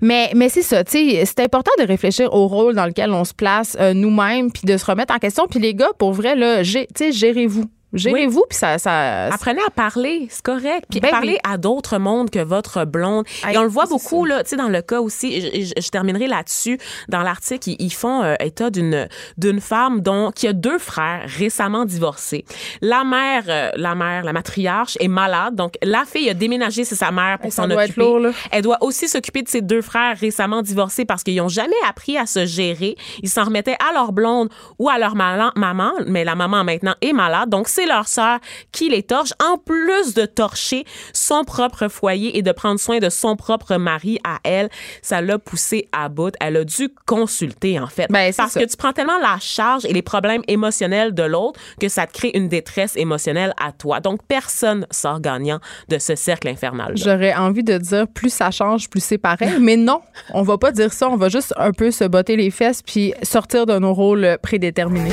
[0.00, 3.24] Mais, mais c'est ça, tu sais, c'est important de réfléchir au rôle dans lequel on
[3.24, 5.46] se place euh, nous-mêmes, puis de se remettre en question.
[5.48, 7.64] Puis les gars, pour vrai, là, tu sais, gérez-vous.
[7.92, 9.26] Gérez-vous, puis ça, ça.
[9.26, 10.86] Apprenez à parler, c'est correct.
[10.90, 11.50] Puis Ben parler oui.
[11.50, 13.24] à d'autres mondes que votre blonde.
[13.44, 14.34] Hey, et on le voit beaucoup, ça.
[14.36, 16.78] là, tu sais, dans le cas aussi, je, je- je terminerai là-dessus.
[17.08, 19.08] Dans l'article, ils, ils font euh, état d'une
[19.38, 22.44] d'une femme dont qui a deux frères récemment divorcés.
[22.82, 26.96] La mère, euh, la mère, la matriarche est malade, donc la fille a déménagé, c'est
[26.96, 28.00] sa mère pour s'en occuper.
[28.00, 28.32] lourd.
[28.50, 32.18] Elle doit aussi s'occuper de ses deux frères récemment divorcés parce qu'ils n'ont jamais appris
[32.18, 32.96] à se gérer.
[33.22, 37.12] Ils s'en remettaient à leur blonde ou à leur maman, mais la maman maintenant est
[37.12, 38.38] malade, donc c'est leur sœur
[38.72, 43.10] qui les torche, en plus de torcher son propre foyer et de prendre soin de
[43.10, 44.70] son propre mari à elle.
[45.02, 46.34] Ça l'a poussée à bout.
[46.40, 48.06] Elle a dû consulter, en fait.
[48.10, 48.60] Ben, parce ça.
[48.60, 52.14] que tu prends tellement la charge et les problèmes émotionnels de l'autre que ça te
[52.14, 54.00] crée une détresse émotionnelle à toi.
[54.00, 56.94] Donc, personne sort gagnant de ce cercle infernal.
[56.96, 59.50] J'aurais envie de dire plus ça change, plus c'est pareil.
[59.60, 60.00] Mais non,
[60.32, 61.10] on va pas dire ça.
[61.10, 65.12] On va juste un peu se botter les fesses puis sortir de nos rôles prédéterminés.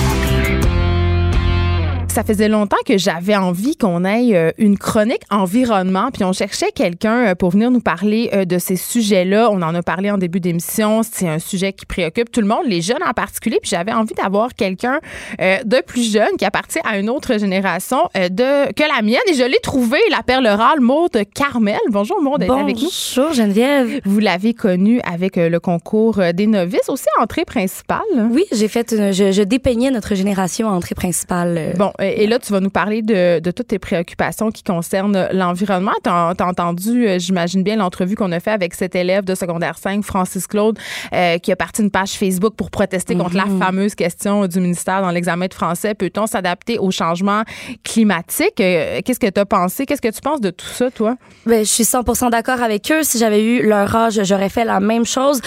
[2.13, 6.71] Ça faisait longtemps que j'avais envie qu'on ait euh, une chronique environnement, puis on cherchait
[6.75, 9.49] quelqu'un euh, pour venir nous parler euh, de ces sujets-là.
[9.49, 11.03] On en a parlé en début d'émission.
[11.09, 13.59] C'est un sujet qui préoccupe tout le monde, les jeunes en particulier.
[13.61, 14.99] Puis j'avais envie d'avoir quelqu'un
[15.39, 19.21] de plus jeune qui appartient à une autre génération de que la mienne.
[19.29, 21.79] Et je l'ai trouvé, la perle rare, Maude Carmel.
[21.89, 22.89] Bonjour Maude, d'être avec nous?
[23.15, 24.01] Bonjour Geneviève.
[24.03, 27.99] Vous l'avez connue avec le concours des novices, aussi entrée principale.
[28.31, 31.73] Oui, j'ai fait, une- je, je dépeignais notre génération à entrée principale.
[31.77, 35.27] Bon, et et là, tu vas nous parler de, de toutes tes préoccupations qui concernent
[35.33, 35.93] l'environnement.
[36.03, 39.79] Tu as, entendu, euh, j'imagine bien, l'entrevue qu'on a fait avec cet élève de secondaire
[39.79, 40.77] 5, Francis Claude,
[41.13, 45.01] euh, qui a parti une page Facebook pour protester contre la fameuse question du ministère
[45.01, 45.95] dans l'examen de français.
[45.95, 47.41] Peut-on s'adapter au changement
[47.83, 48.59] climatique?
[48.59, 49.87] Euh, Qu'est-ce que tu as pensé?
[49.87, 51.15] Qu'est-ce que tu penses de tout ça, toi?
[51.47, 53.01] Ben, je suis 100% d'accord avec eux.
[53.01, 55.41] Si j'avais eu leur âge, j'aurais fait la même chose.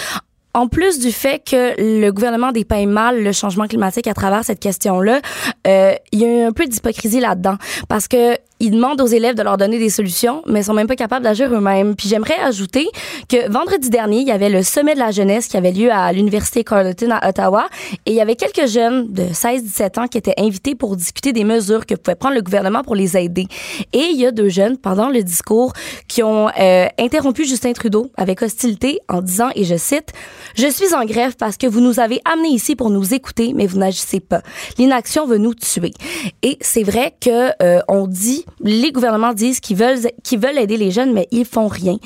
[0.55, 4.61] En plus du fait que le gouvernement dépeint mal le changement climatique à travers cette
[4.61, 5.19] question-là,
[5.67, 7.57] euh, il y a eu un peu d'hypocrisie là-dedans.
[7.89, 10.87] Parce que ils demandent aux élèves de leur donner des solutions, mais ils sont même
[10.87, 11.95] pas capables d'agir eux-mêmes.
[11.95, 12.87] Puis j'aimerais ajouter
[13.27, 16.11] que vendredi dernier, il y avait le sommet de la jeunesse qui avait lieu à
[16.13, 17.67] l'université Carleton à Ottawa,
[18.05, 21.43] et il y avait quelques jeunes de 16-17 ans qui étaient invités pour discuter des
[21.43, 23.47] mesures que pouvait prendre le gouvernement pour les aider.
[23.93, 25.73] Et il y a deux jeunes pendant le discours
[26.07, 30.13] qui ont euh, interrompu Justin Trudeau avec hostilité en disant, et je cite,
[30.55, 33.67] je suis en grève parce que vous nous avez amenés ici pour nous écouter, mais
[33.67, 34.41] vous n'agissez pas.
[34.77, 35.91] L'inaction veut nous tuer.
[36.41, 40.77] Et c'est vrai que euh, on dit, les gouvernements disent qu'ils veulent, qu'ils veulent aider
[40.77, 41.97] les jeunes, mais ils font rien.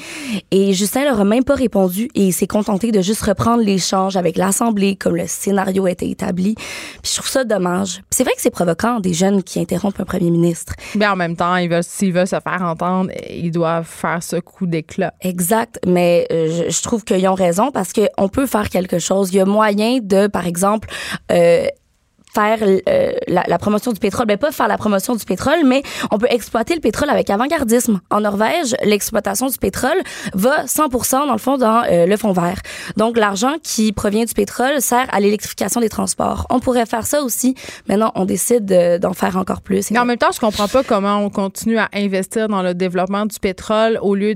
[0.52, 4.18] Et Justin leur a même pas répondu et il s'est contenté de juste reprendre l'échange
[4.18, 6.56] avec l'Assemblée comme le scénario était établi.
[6.56, 7.96] Puis je trouve ça dommage.
[7.98, 10.74] Puis c'est vrai que c'est provoquant des jeunes qui interrompent un premier ministre.
[10.96, 14.38] Mais en même temps, ils veulent- s'ils veulent se faire entendre, ils doivent faire ce
[14.38, 15.14] coup d'éclat.
[15.22, 19.30] Exact, mais euh, je, je trouve qu'ils ont raison parce qu'on peut faire quelque chose.
[19.32, 20.90] Il y a moyen de, par exemple,
[21.32, 21.66] euh,
[22.34, 24.26] faire euh, la, la promotion du pétrole.
[24.28, 28.02] Ben, pas faire la promotion du pétrole, mais on peut exploiter le pétrole avec avant-gardisme.
[28.10, 29.98] En Norvège, l'exploitation du pétrole
[30.34, 32.60] va 100% dans le fond dans euh, le fond vert.
[32.98, 36.46] Donc, l'argent qui provient du pétrole sert à l'électrification des transports.
[36.50, 37.56] On pourrait faire ça aussi.
[37.88, 39.90] Maintenant, on décide de- d'en faire encore plus.
[39.92, 43.26] Mais en même temps, je comprends pas comment on continue à investir dans le développement
[43.26, 44.36] du pétrole au lieu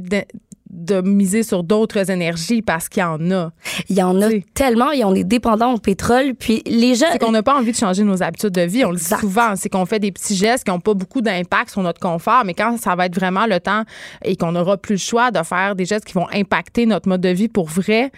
[0.74, 3.52] de, miser sur d'autres énergies parce qu'il y en a.
[3.90, 6.34] Il y en a tellement et on est dépendant au pétrole.
[6.38, 7.06] Puis les gens...
[7.12, 8.86] C'est qu'on n'a pas envie de changer nos habitudes de vie.
[8.86, 9.56] On le dit souvent.
[9.56, 12.44] C'est qu'on fait des petits gestes qui n'ont pas beaucoup d'impact sur notre confort.
[12.46, 13.84] Mais quand ça va être vraiment le temps
[14.24, 17.22] et qu'on n'aura plus le choix de faire des gestes qui vont impacter notre mode
[17.22, 18.12] de vie pour vrai,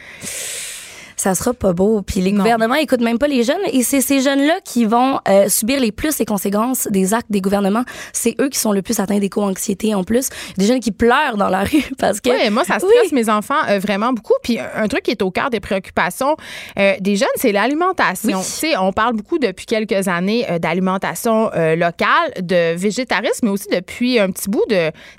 [1.18, 2.02] ça sera pas beau.
[2.02, 2.40] Puis les Non.
[2.40, 5.92] gouvernements écoutent même pas les jeunes et c'est ces jeunes-là qui vont euh, subir les
[5.92, 7.84] plus les conséquences des actes des gouvernements.
[8.14, 10.30] C'est eux qui sont le plus atteints d'éco-anxiété en plus.
[10.58, 13.14] Des jeunes qui pleurent dans la rue parce que Oui, moi, ça stresse Oui.
[13.14, 14.34] mes enfants euh, vraiment beaucoup.
[14.44, 16.36] Puis un truc qui est au cœur des préoccupations
[16.80, 18.38] euh, des jeunes, c'est l'alimentation.
[18.40, 18.44] Oui.
[18.46, 24.20] Tu sais, on parle beaucoup depuis quelques années d'alimentation locale, de végétarisme, mais aussi depuis
[24.20, 24.64] un petit bout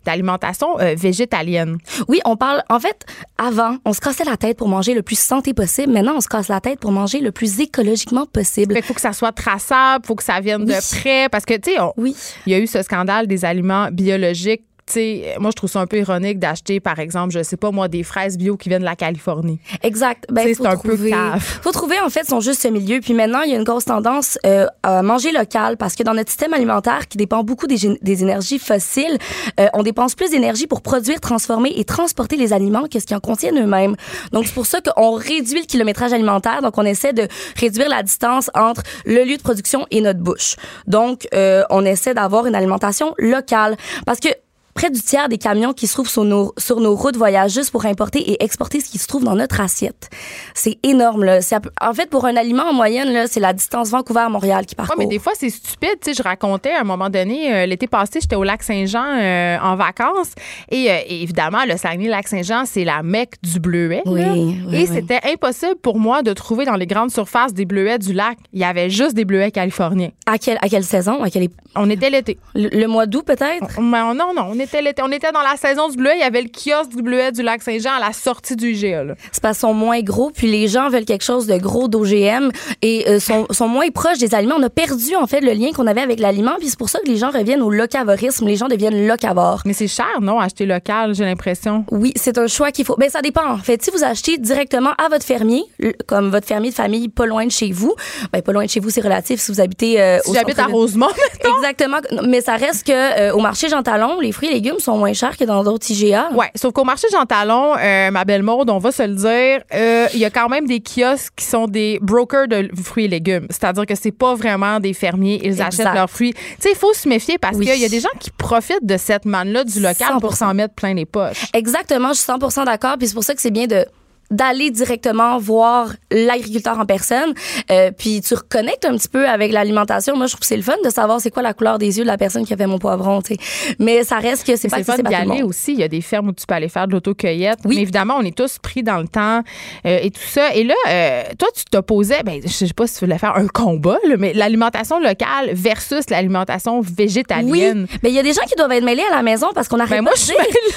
[0.05, 1.79] d'alimentation végétalienne.
[2.09, 3.05] oui, on parle en fait
[3.39, 5.86] avant, on se cassait la tête pour manger le plus santé possible.
[5.87, 8.75] Maintenant, on se casse la tête pour manger le plus écologiquement possible.
[8.75, 11.73] Qu'il faut que ça soit traçable, faut que ça vienne de près, parce que tu
[11.73, 12.15] sais, Oui.
[12.47, 14.63] il y a eu ce scandale des aliments biologiques
[14.93, 17.89] sais, moi, je trouve ça un peu ironique d'acheter, par exemple, je sais pas moi,
[17.89, 19.59] des fraises bio qui viennent de la Californie.
[19.83, 20.25] Exact.
[20.31, 21.41] Ben, c'est un peu trouver- cave.
[21.63, 23.01] faut trouver en fait son juste milieu.
[23.01, 26.15] Puis maintenant, il y a une grosse tendance euh, à manger local parce que dans
[26.15, 29.19] notre système alimentaire qui dépend beaucoup des énergies fossiles,
[29.61, 33.17] euh, on dépense plus d'énergie pour produire, transformer et transporter les aliments que ce qu'ils
[33.17, 33.97] en contiennent eux-mêmes.
[34.33, 36.63] Donc c'est pour ça qu'on réduit le kilométrage alimentaire.
[36.63, 37.29] Donc on essaie de
[37.59, 40.57] réduire la distance entre le lieu de production et notre bouche.
[40.87, 44.29] Donc euh, on essaie d'avoir une alimentation locale parce que
[44.77, 47.71] Près du tiers des camions qui se trouvent sur nos, sur nos routes voyagent juste
[47.73, 50.09] pour importer et exporter ce qui se trouve dans notre assiette.
[50.55, 51.39] C'est énorme, là.
[51.81, 54.97] En fait, pour un aliment, en moyenne, là, c'est la distance Vancouver-Montréal qui Ouais, parcourt.
[54.99, 55.97] mais des fois, c'est stupide.
[56.03, 59.05] Tu sais, je racontais à un moment donné, euh, l'été passé, j'étais au lac Saint-Jean
[59.19, 60.33] euh, en vacances.
[60.71, 64.03] Et euh, évidemment, le Saguenay-Lac-Saint-Jean, c'est la mecque du bleuet.
[64.05, 64.87] Oui, Et oui.
[64.87, 68.37] c'était impossible pour moi de trouver dans les grandes surfaces des bleuets du lac.
[68.53, 70.11] Il y avait juste des bleuets californiens.
[70.27, 71.23] À, quelle, à quelle saison?
[71.23, 72.39] À quelle ép- On était l'été.
[72.55, 73.81] le, le mois d'août, peut-être?
[73.81, 75.03] Mais on- non, non, on était l'été.
[75.05, 76.15] On était dans la saison du bleuet.
[76.17, 79.05] Il y avait le kiosque du bleuet du lac Saint-Jean à la sortie du IGA.
[79.33, 82.51] C'est parce qu'ils sont moins gros, puis les gens veulent quelque chose de gros d'OGM
[82.83, 84.57] et euh, sont, sont moins proches des aliments.
[84.59, 86.99] On a perdu, en fait, le lien qu'on avait avec l'aliment, puis c'est pour ça
[87.01, 88.47] que les gens reviennent au locavorisme.
[88.47, 89.63] Les gens deviennent locavores.
[89.65, 91.85] Mais c'est cher, non, acheter local, j'ai l'impression?
[91.91, 92.97] Oui, c'est un choix qu'il faut.
[92.97, 93.47] Ben ça dépend.
[93.51, 95.63] En fait, si vous achetez directement à votre fermier,
[96.07, 97.95] comme votre fermier de famille pas loin de chez vous,
[98.33, 100.59] ben pas loin de chez vous, c'est relatif si vous habitez euh, Si au j'habite
[100.59, 100.67] à.
[100.67, 101.07] Rosemont.
[101.67, 101.99] Exactement,
[102.29, 105.13] mais ça reste que euh, au marché Jean Talon, les fruits et légumes sont moins
[105.13, 106.29] chers que dans d'autres IGA.
[106.33, 109.63] Ouais, sauf qu'au marché Jean Talon, euh, ma belle Maude, on va se le dire,
[109.75, 113.09] euh, il y a quand même des kiosques qui sont des brokers de fruits et
[113.09, 113.47] légumes.
[113.51, 115.69] C'est-à-dire que c'est pas vraiment des fermiers, ils Exact.
[115.81, 116.35] achètent leurs fruits.
[116.35, 117.67] Tu sais, il faut se méfier parce Oui.
[117.67, 120.37] qu'il y a des gens qui profitent de cette manne-là du local pour 100%.
[120.37, 121.47] s'en mettre plein les poches.
[121.53, 123.85] Exactement, je suis 100% d'accord, puis c'est pour ça que c'est bien de
[124.31, 127.33] d'aller directement voir l'agriculteur en personne
[127.71, 130.63] euh, puis tu reconnectes un petit peu avec l'alimentation moi je trouve que c'est le
[130.63, 132.67] fun de savoir c'est quoi la couleur des yeux de la personne qui a fait
[132.67, 133.41] mon poivron tu sais
[133.79, 135.73] mais ça reste que c'est pas C'est fun d'y aller aussi.
[135.73, 137.59] Il y a des fermes où tu peux aller faire de l'autocueillette.
[137.65, 137.77] Oui.
[137.77, 139.43] Mais évidemment, on est tous pris dans le temps
[139.87, 140.55] euh, et tout ça.
[140.55, 143.47] Et là, euh, toi, tu t'opposais, ben, je sais pas si tu voulais faire un
[143.47, 147.87] combat, là, mais l'alimentation locale versus l'alimentation Oui, végétalienne.
[148.03, 149.79] mais il y a des gens qui doivent être mêlés à la maison parce qu'on
[149.81, 150.35] arrête Ben, moi, pas je suis.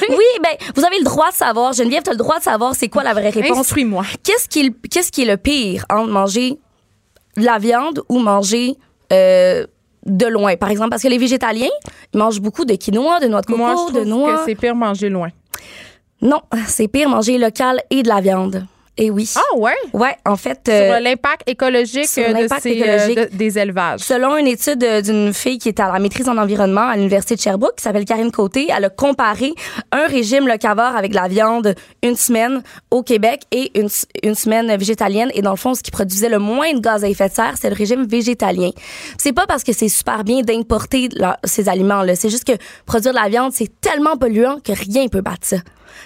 [0.10, 1.74] Oui, ben vous avez le droit de savoir.
[1.74, 3.60] Geneviève, tu as le droit de savoir c'est quoi la vraie réponse.
[3.60, 4.04] Instruis-moi.
[4.24, 6.58] Qu'est-ce qui, est le- qu'est-ce qui est le pire entre manger
[7.38, 8.76] de la viande ou manger
[9.14, 9.66] euh,
[10.06, 10.56] de loin?
[10.56, 11.70] Par exemple, parce que les végétaliens,
[12.14, 14.38] ils mangent beaucoup de quinoa, de noix de coco, Moi, je de noix.
[14.38, 15.30] que c'est pire manger loin.
[16.22, 18.66] Non, c'est pire manger local et de la viande.
[19.02, 19.30] Et oui.
[19.38, 19.76] Ah ouais?
[19.94, 22.22] Ouais, en fait, Sur euh, l'impact écologique de ces,
[22.70, 23.18] écologique.
[23.18, 24.02] de- des élevages.
[24.02, 27.36] Selon une étude euh, d'une fille qui est à la maîtrise en environnement à l'Université
[27.36, 29.54] de Sherbrooke, qui s'appelle Karine Côté, elle a comparé
[29.94, 33.88] un régime locavore avec de la viande une semaine au Québec et une,
[34.22, 35.32] une semaine végétalienne.
[35.34, 37.54] Et dans le fond, ce qui produisait le moins de gaz à effet de serre,
[37.58, 38.72] c'est le régime végétalien.
[39.18, 41.08] C'est pas parce que c'est super bien d'importer
[41.46, 42.18] ces aliments-là.
[42.18, 45.58] C'est juste que produire de la viande, c'est tellement polluant que rien peut battre ça.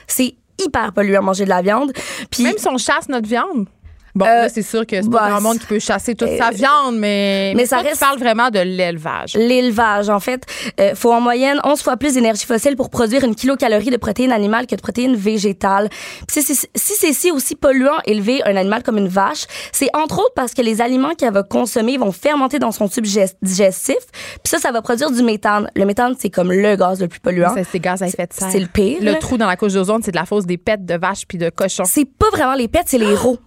[0.05, 0.35] C'est
[0.65, 1.91] hyper polluant manger de la viande.
[2.29, 3.67] Puis Même si on chasse notre viande.
[4.15, 6.29] Bon, Euh, là, c'est sûr que c'est bah, pas grand monde qui peut chasser toute
[6.37, 9.33] sa euh, viande, mais, mais ça reste- parles vraiment de l'élevage.
[9.35, 10.43] L'élevage, en fait,
[10.79, 14.31] euh, faut en moyenne 11 fois plus d'énergie fossile pour produire une kilocalorie de protéines
[14.31, 15.89] animales que de protéines végétales.
[16.27, 19.89] Puis si, si- si c'est si aussi polluant élever un animal comme une vache, c'est
[19.95, 23.37] entre autres parce que les aliments qu'elle va consommer vont fermenter dans son tube gest-
[23.41, 23.95] digestif.
[24.43, 25.69] Puis ça, ça va produire du méthane.
[25.75, 27.55] Le méthane, c'est comme le gaz le plus polluant.
[27.71, 28.49] C'est gaz à effet de serre.
[28.51, 28.99] C'est le pire.
[29.01, 31.39] Le trou dans la couche d'ozone, c'est de la fausse des pets de vaches puis
[31.39, 31.85] de cochons.
[31.87, 33.39] C'est pas vraiment les pets, c'est les rots.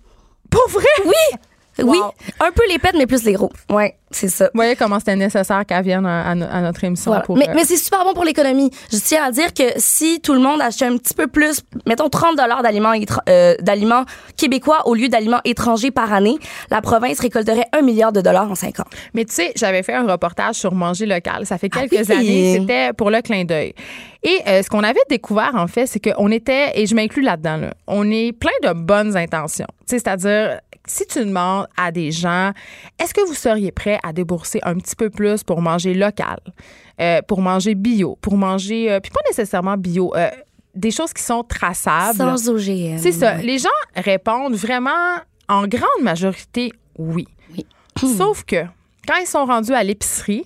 [0.56, 0.86] Pour vrai?
[1.04, 1.38] Oui!
[1.82, 1.98] Oui,
[2.40, 3.52] un peu les pets, mais plus les rots.
[3.70, 4.44] Ouais, c'est ça.
[4.46, 7.24] Vous voyez comment c'était nécessaire qu'elle vienne à, à no- à notre émission Voilà.
[7.24, 7.36] pour.
[7.36, 8.70] mais euh, mais c'est super bon pour l'économie.
[8.90, 12.08] Je tiens à dire que si tout le monde achetait un petit peu plus, mettons
[12.08, 12.94] 30 dollars d'aliments
[13.28, 14.04] euh, d'aliments
[14.36, 16.38] québécois au lieu d'aliments étrangers par année,
[16.70, 18.84] la province récolterait un milliard de dollars en 5 ans.
[19.14, 21.44] Mais tu sais, j'avais fait un reportage sur manger local.
[21.46, 22.16] Ça fait quelques Ah oui?
[22.16, 22.58] années.
[22.60, 23.74] C'était pour le clin d'œil.
[24.22, 27.58] Et euh, ce qu'on avait découvert, en fait, c'est qu'on était, et je m'inclus là-dedans,
[27.58, 29.66] là, on est plein de bonnes intentions.
[29.80, 32.52] Tu sais, C'est-à-dire, si tu demandes à des gens,
[32.98, 36.38] est-ce que vous seriez prêt à débourser un petit peu plus pour manger local,
[37.00, 40.30] euh, pour manger bio, pour manger, euh, puis pas nécessairement bio, euh,
[40.74, 42.18] des choses qui sont traçables?
[42.18, 42.98] Sans OGM.
[42.98, 43.36] C'est ça.
[43.36, 43.42] Ouais.
[43.42, 44.90] Les gens répondent vraiment
[45.48, 47.26] en grande majorité oui.
[47.52, 47.66] Oui.
[47.98, 48.64] Sauf que
[49.06, 50.44] quand ils sont rendus à l'épicerie,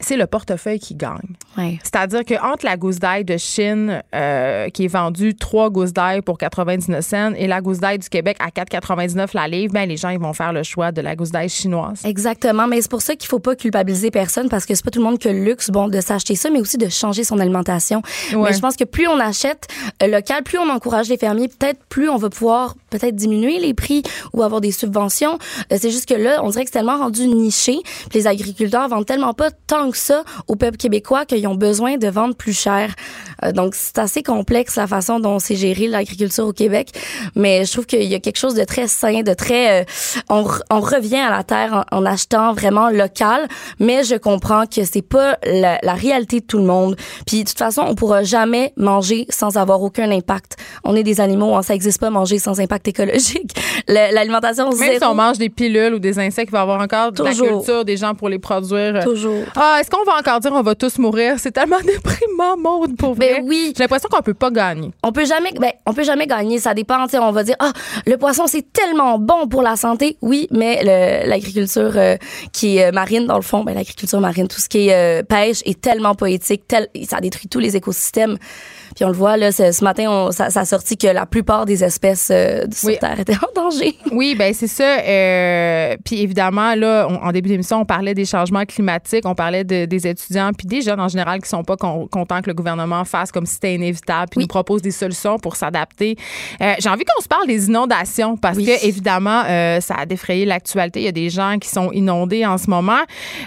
[0.00, 1.36] c'est le portefeuille qui gagne.
[1.58, 1.78] Ouais.
[1.82, 6.22] C'est-à-dire que entre la gousse d'ail de Chine euh, qui est vendue trois gousses d'ail
[6.22, 9.96] pour 99 cents et la gousse d'ail du Québec à 4,99 la livre, ben les
[9.96, 12.00] gens ils vont faire le choix de la gousse d'ail chinoise.
[12.04, 15.00] Exactement, mais c'est pour ça qu'il faut pas culpabiliser personne parce que c'est pas tout
[15.00, 17.38] le monde qui a le luxe bon de s'acheter ça mais aussi de changer son
[17.38, 18.02] alimentation.
[18.32, 18.50] Ouais.
[18.50, 19.68] Mais je pense que plus on achète
[20.02, 23.74] euh, local, plus on encourage les fermiers, peut-être plus on va pouvoir peut-être diminuer les
[23.74, 25.38] prix ou avoir des subventions.
[25.72, 27.78] Euh, c'est juste que là, on dirait que c'est tellement rendu niché,
[28.08, 31.56] puis les agriculteurs vendent tellement pas tant que ça au peuple québécois qu'il qu'ils ont
[31.56, 32.94] besoin de vendre plus cher.
[33.44, 36.90] Euh, donc, c'est assez complexe la façon dont c'est géré l'agriculture au Québec.
[37.34, 39.82] Mais je trouve qu'il y a quelque chose de très sain, de très...
[39.82, 39.84] Euh,
[40.28, 43.48] on, on, revient à la terre en, en, achetant vraiment local,
[43.80, 46.96] mais je comprends que c'est pas la, la, réalité de tout le monde.
[47.26, 50.56] Puis, de toute façon, on pourra jamais manger sans avoir aucun impact.
[50.84, 53.52] On est des animaux, hein, ça existe pas manger sans impact écologique.
[53.88, 57.12] L'alimentation Même si on mange des pilules ou des insectes, il va y avoir encore
[57.12, 59.02] de la culture des gens pour les produire.
[59.04, 59.44] Toujours.
[59.56, 61.31] Ah, est-ce qu'on va encore dire on va tous mourir?
[61.38, 63.40] C'est tellement déprimant, Maude, pour ben vrai.
[63.40, 63.72] Ben oui.
[63.76, 64.90] J'ai l'impression qu'on peut pas gagner.
[65.02, 66.58] On peut jamais, ben, on peut jamais gagner.
[66.58, 67.06] Ça dépend.
[67.14, 67.72] On va dire, ah,
[68.06, 70.16] le poisson, c'est tellement bon pour la santé.
[70.22, 70.82] Oui, mais
[71.26, 72.16] l'agriculture euh,
[72.52, 75.22] qui est euh, marine, dans le fond, ben, l'agriculture marine, tout ce qui est euh,
[75.22, 78.38] pêche est tellement poétique, tel, ça détruit tous les écosystèmes.
[78.94, 81.64] Puis on le voit, là, ce, matin, on, ça, ça, a sorti que la plupart
[81.66, 82.98] des espèces euh, sur oui.
[83.00, 83.96] Terre étaient en danger.
[84.12, 84.98] Oui, ben c'est ça.
[85.00, 89.64] Euh, puis évidemment, là, on, en début d'émission, on parlait des changements climatiques, on parlait
[89.64, 92.54] de, des étudiants, puis des jeunes en général qui sont pas con, contents que le
[92.54, 94.44] gouvernement fasse comme si c'était inévitable, puis Oui.
[94.44, 96.16] nous propose des solutions pour s'adapter.
[96.60, 98.66] Euh, J'ai envie qu'on se parle des inondations, parce Oui.
[98.66, 101.00] que évidemment, euh, ça a défrayé l'actualité.
[101.00, 103.00] Il y a des gens qui sont inondés en ce moment.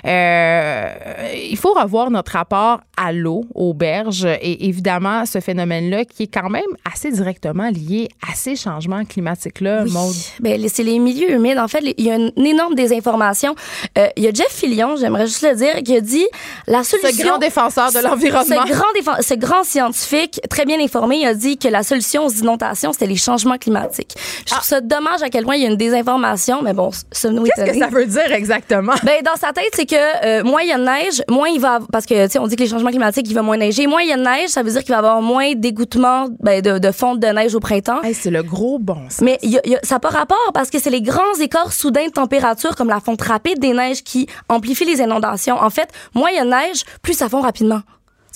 [0.04, 6.28] Il faut revoir notre rapport à l'eau, aux berges, et évidemment, ce phénomène-là qui est
[6.34, 10.58] quand même assez directement lié à ces changements climatiques-là, Oui.
[10.58, 11.58] Les- c'est les milieux humides.
[11.58, 13.56] En fait, il y a une, énorme désinformation.
[13.98, 16.26] Euh, il y a Jeff Fillion, j'aimerais juste le dire, qui a dit
[16.68, 17.10] la solution.
[17.12, 18.66] Ce grand défenseur de l'environnement.
[18.66, 22.26] Ce grand, défen- ce grand scientifique, très bien informé, il a dit que la solution
[22.26, 24.14] aux inondations, c'était les changements climatiques.
[24.46, 27.30] Je trouve ça dommage à quel point il y a une désinformation, mais bon, ça
[27.30, 27.64] nous Ah.
[27.64, 28.94] Qu'est-ce que ça veut dire exactement?
[29.04, 31.60] Ben, dans sa tête, c'est que euh, moins il y a de neige, moins il
[31.60, 31.80] va.
[31.92, 33.88] Parce que, tu sais, on dit que les changements climatiques, il va moins neiger.
[33.88, 36.62] Moins il y a de neige, ça veut dire qu'il va avoir moins d'égouttement ben,
[36.62, 38.02] de, de fonte de neige au printemps.
[38.04, 39.22] Hey, c'est le gros bon sens.
[39.22, 41.02] Mais il y a- il y a- ça n'a pas rapport parce que c'est les
[41.02, 45.56] grands écarts soudains de température comme la fonte rapide des neiges qui amplifient les inondations.
[45.62, 47.82] En fait, moins il y a de neige, plus ça fond rapidement.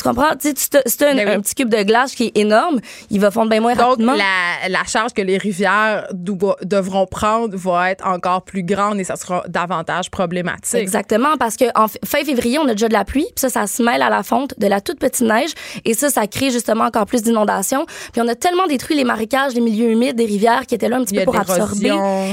[0.01, 0.35] Tu comprends?
[0.39, 1.33] Tu sais, c'est un, Ben oui.
[1.35, 2.79] un petit cube de glace qui est énorme,
[3.09, 4.13] il va fondre bien moins Donc, rapidement.
[4.13, 9.17] la, la charge que les rivières devront prendre va être encore plus grande et ça
[9.17, 10.75] sera davantage problématique.
[10.79, 13.67] Exactement, parce que en fin février, on a déjà de la pluie, puis ça, ça
[13.67, 15.51] se mêle à la fonte de la toute petite neige,
[15.83, 17.85] et ça, ça crée justement encore plus d'inondations.
[18.13, 20.95] Puis on a tellement détruit les marécages, les milieux humides, des rivières qui étaient là
[20.97, 21.91] un petit peu pour absorber,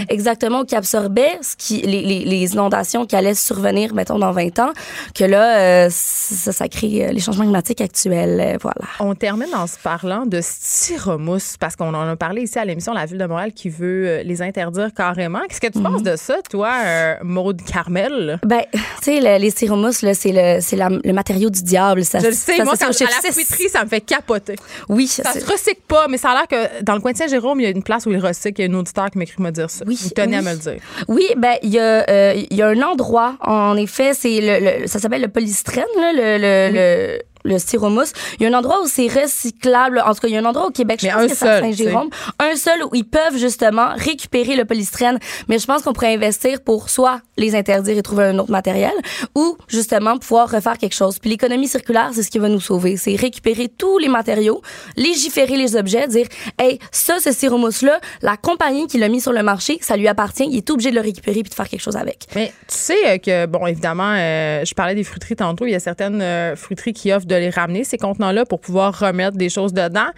[0.09, 4.59] exactement, qui absorbaient ce qui, les, les, les inondations qui allaient survenir, mettons, dans 20
[4.61, 4.73] ans,
[5.15, 8.87] que là, euh, ça, ça crée euh, les changements climatiques actuels, euh, voilà.
[9.01, 12.93] On termine en se parlant de styromousse parce qu'on en a parlé ici à l'émission
[12.93, 15.41] La Ville de Montréal qui veut euh, les interdire carrément.
[15.49, 18.39] Qu'est-ce que tu penses de ça, toi, euh, Maude Carmel?
[18.45, 22.05] Ben, tu sais, le- les styromousses, c'est le, le matériau du diable.
[22.05, 23.33] Ça, Je le sais, ça moi, quand, à la
[23.71, 24.57] ça me fait capoter.
[24.89, 27.61] Oui, Ça se recycle pas, mais ça a l'air que dans le coin de Saint-Jérôme,
[27.61, 28.61] il y a une place où ils recyclent.
[28.61, 29.85] Il y a une auditeur qui m'écrit me dire ça.
[29.87, 30.81] Oui, Vous tenez à me le dire.
[31.09, 34.81] Oui, ben il y a euh, il y a un endroit en effet, c'est le,
[34.83, 38.13] le- ça s'appelle le polystyrène là, le le, le le styromousse.
[38.39, 40.03] Il y a un endroit où c'est recyclable.
[40.05, 41.35] En tout cas, il y a un endroit au Québec, je Mais pense un que
[41.35, 42.11] c'est à Saint-Jérôme.
[42.39, 45.19] Un seul où ils peuvent justement récupérer le polystyrène.
[45.49, 48.93] Mais je pense qu'on pourrait investir pour soit les interdire et trouver un autre matériel,
[49.35, 51.19] ou justement pouvoir refaire quelque chose.
[51.19, 52.97] Puis l'économie circulaire, c'est ce qui va nous sauver.
[52.97, 54.63] C'est récupérer tous les matériaux,
[54.97, 56.27] légiférer les objets, dire,
[56.59, 60.45] hey, ça, ce styromousse-là, la compagnie qui l'a mis sur le marché, ça lui appartient,
[60.45, 62.27] il est obligé de le récupérer puis de faire quelque chose avec.
[62.35, 65.67] Mais tu sais euh, que, bon, évidemment, euh, je parlais des fruiteries tantôt.
[65.67, 68.99] Il y a certaines euh, fruiteries qui offrent de les ramener, ces contenants-là, pour pouvoir
[68.99, 70.09] remettre des choses dedans.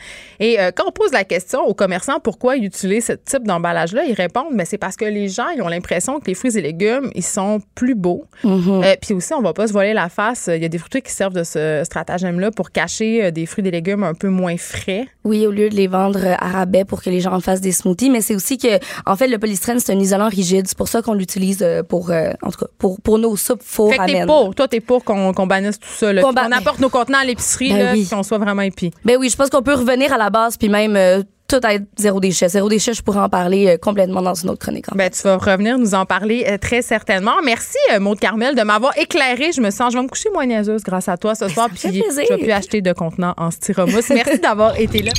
[0.41, 4.05] Et euh, quand on pose la question aux commerçants pourquoi ils utilisent ce type d'emballage-là,
[4.05, 6.61] ils répondent, mais c'est parce que les gens, ils ont l'impression que les fruits et
[6.61, 8.25] légumes, ils sont plus beaux.
[8.45, 10.51] Euh, Puis aussi, on va pas se voiler la face.
[10.53, 13.67] Il y a des fruiteries qui servent de ce stratagème-là pour cacher euh, des fruits
[13.67, 15.07] et légumes un peu moins frais.
[15.25, 17.73] Oui, au lieu de les vendre à rabais pour que les gens en fassent des
[17.73, 20.67] smoothies, mais c'est aussi que, en fait, le polystyrène, c'est un isolant rigide.
[20.67, 23.99] C'est pour ça qu'on l'utilise pour, en tout cas, pour, pour nos soupes faux Fait
[23.99, 26.13] que t'es pour, toi, t'es pour qu'on bannisse tout ça.
[26.15, 28.07] Qu'on apporte nos contenants à l'épicerie, Ben là, oui.
[28.09, 28.91] qu'on soit vraiment épis.
[29.05, 31.85] Ben oui, je pense qu'on peut revenir à la base puis même euh, tout être
[31.97, 32.49] zéro déchet.
[32.49, 34.87] Zéro déchet, je pourrais en parler euh, complètement dans une autre chronique.
[34.89, 34.99] en fait.
[34.99, 37.37] Ben, tu vas revenir nous en parler euh, très certainement.
[37.43, 39.53] Merci, euh, Maude Carmel, de m'avoir éclairé.
[39.53, 41.69] Je me sens, je vais me coucher moins niaiseuse grâce à toi ce soir.
[41.71, 44.11] me fait Puis je vais plus acheter de contenants en styromousse.
[44.11, 45.13] Merci d'avoir été là.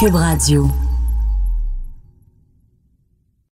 [0.00, 0.68] Cube Radio.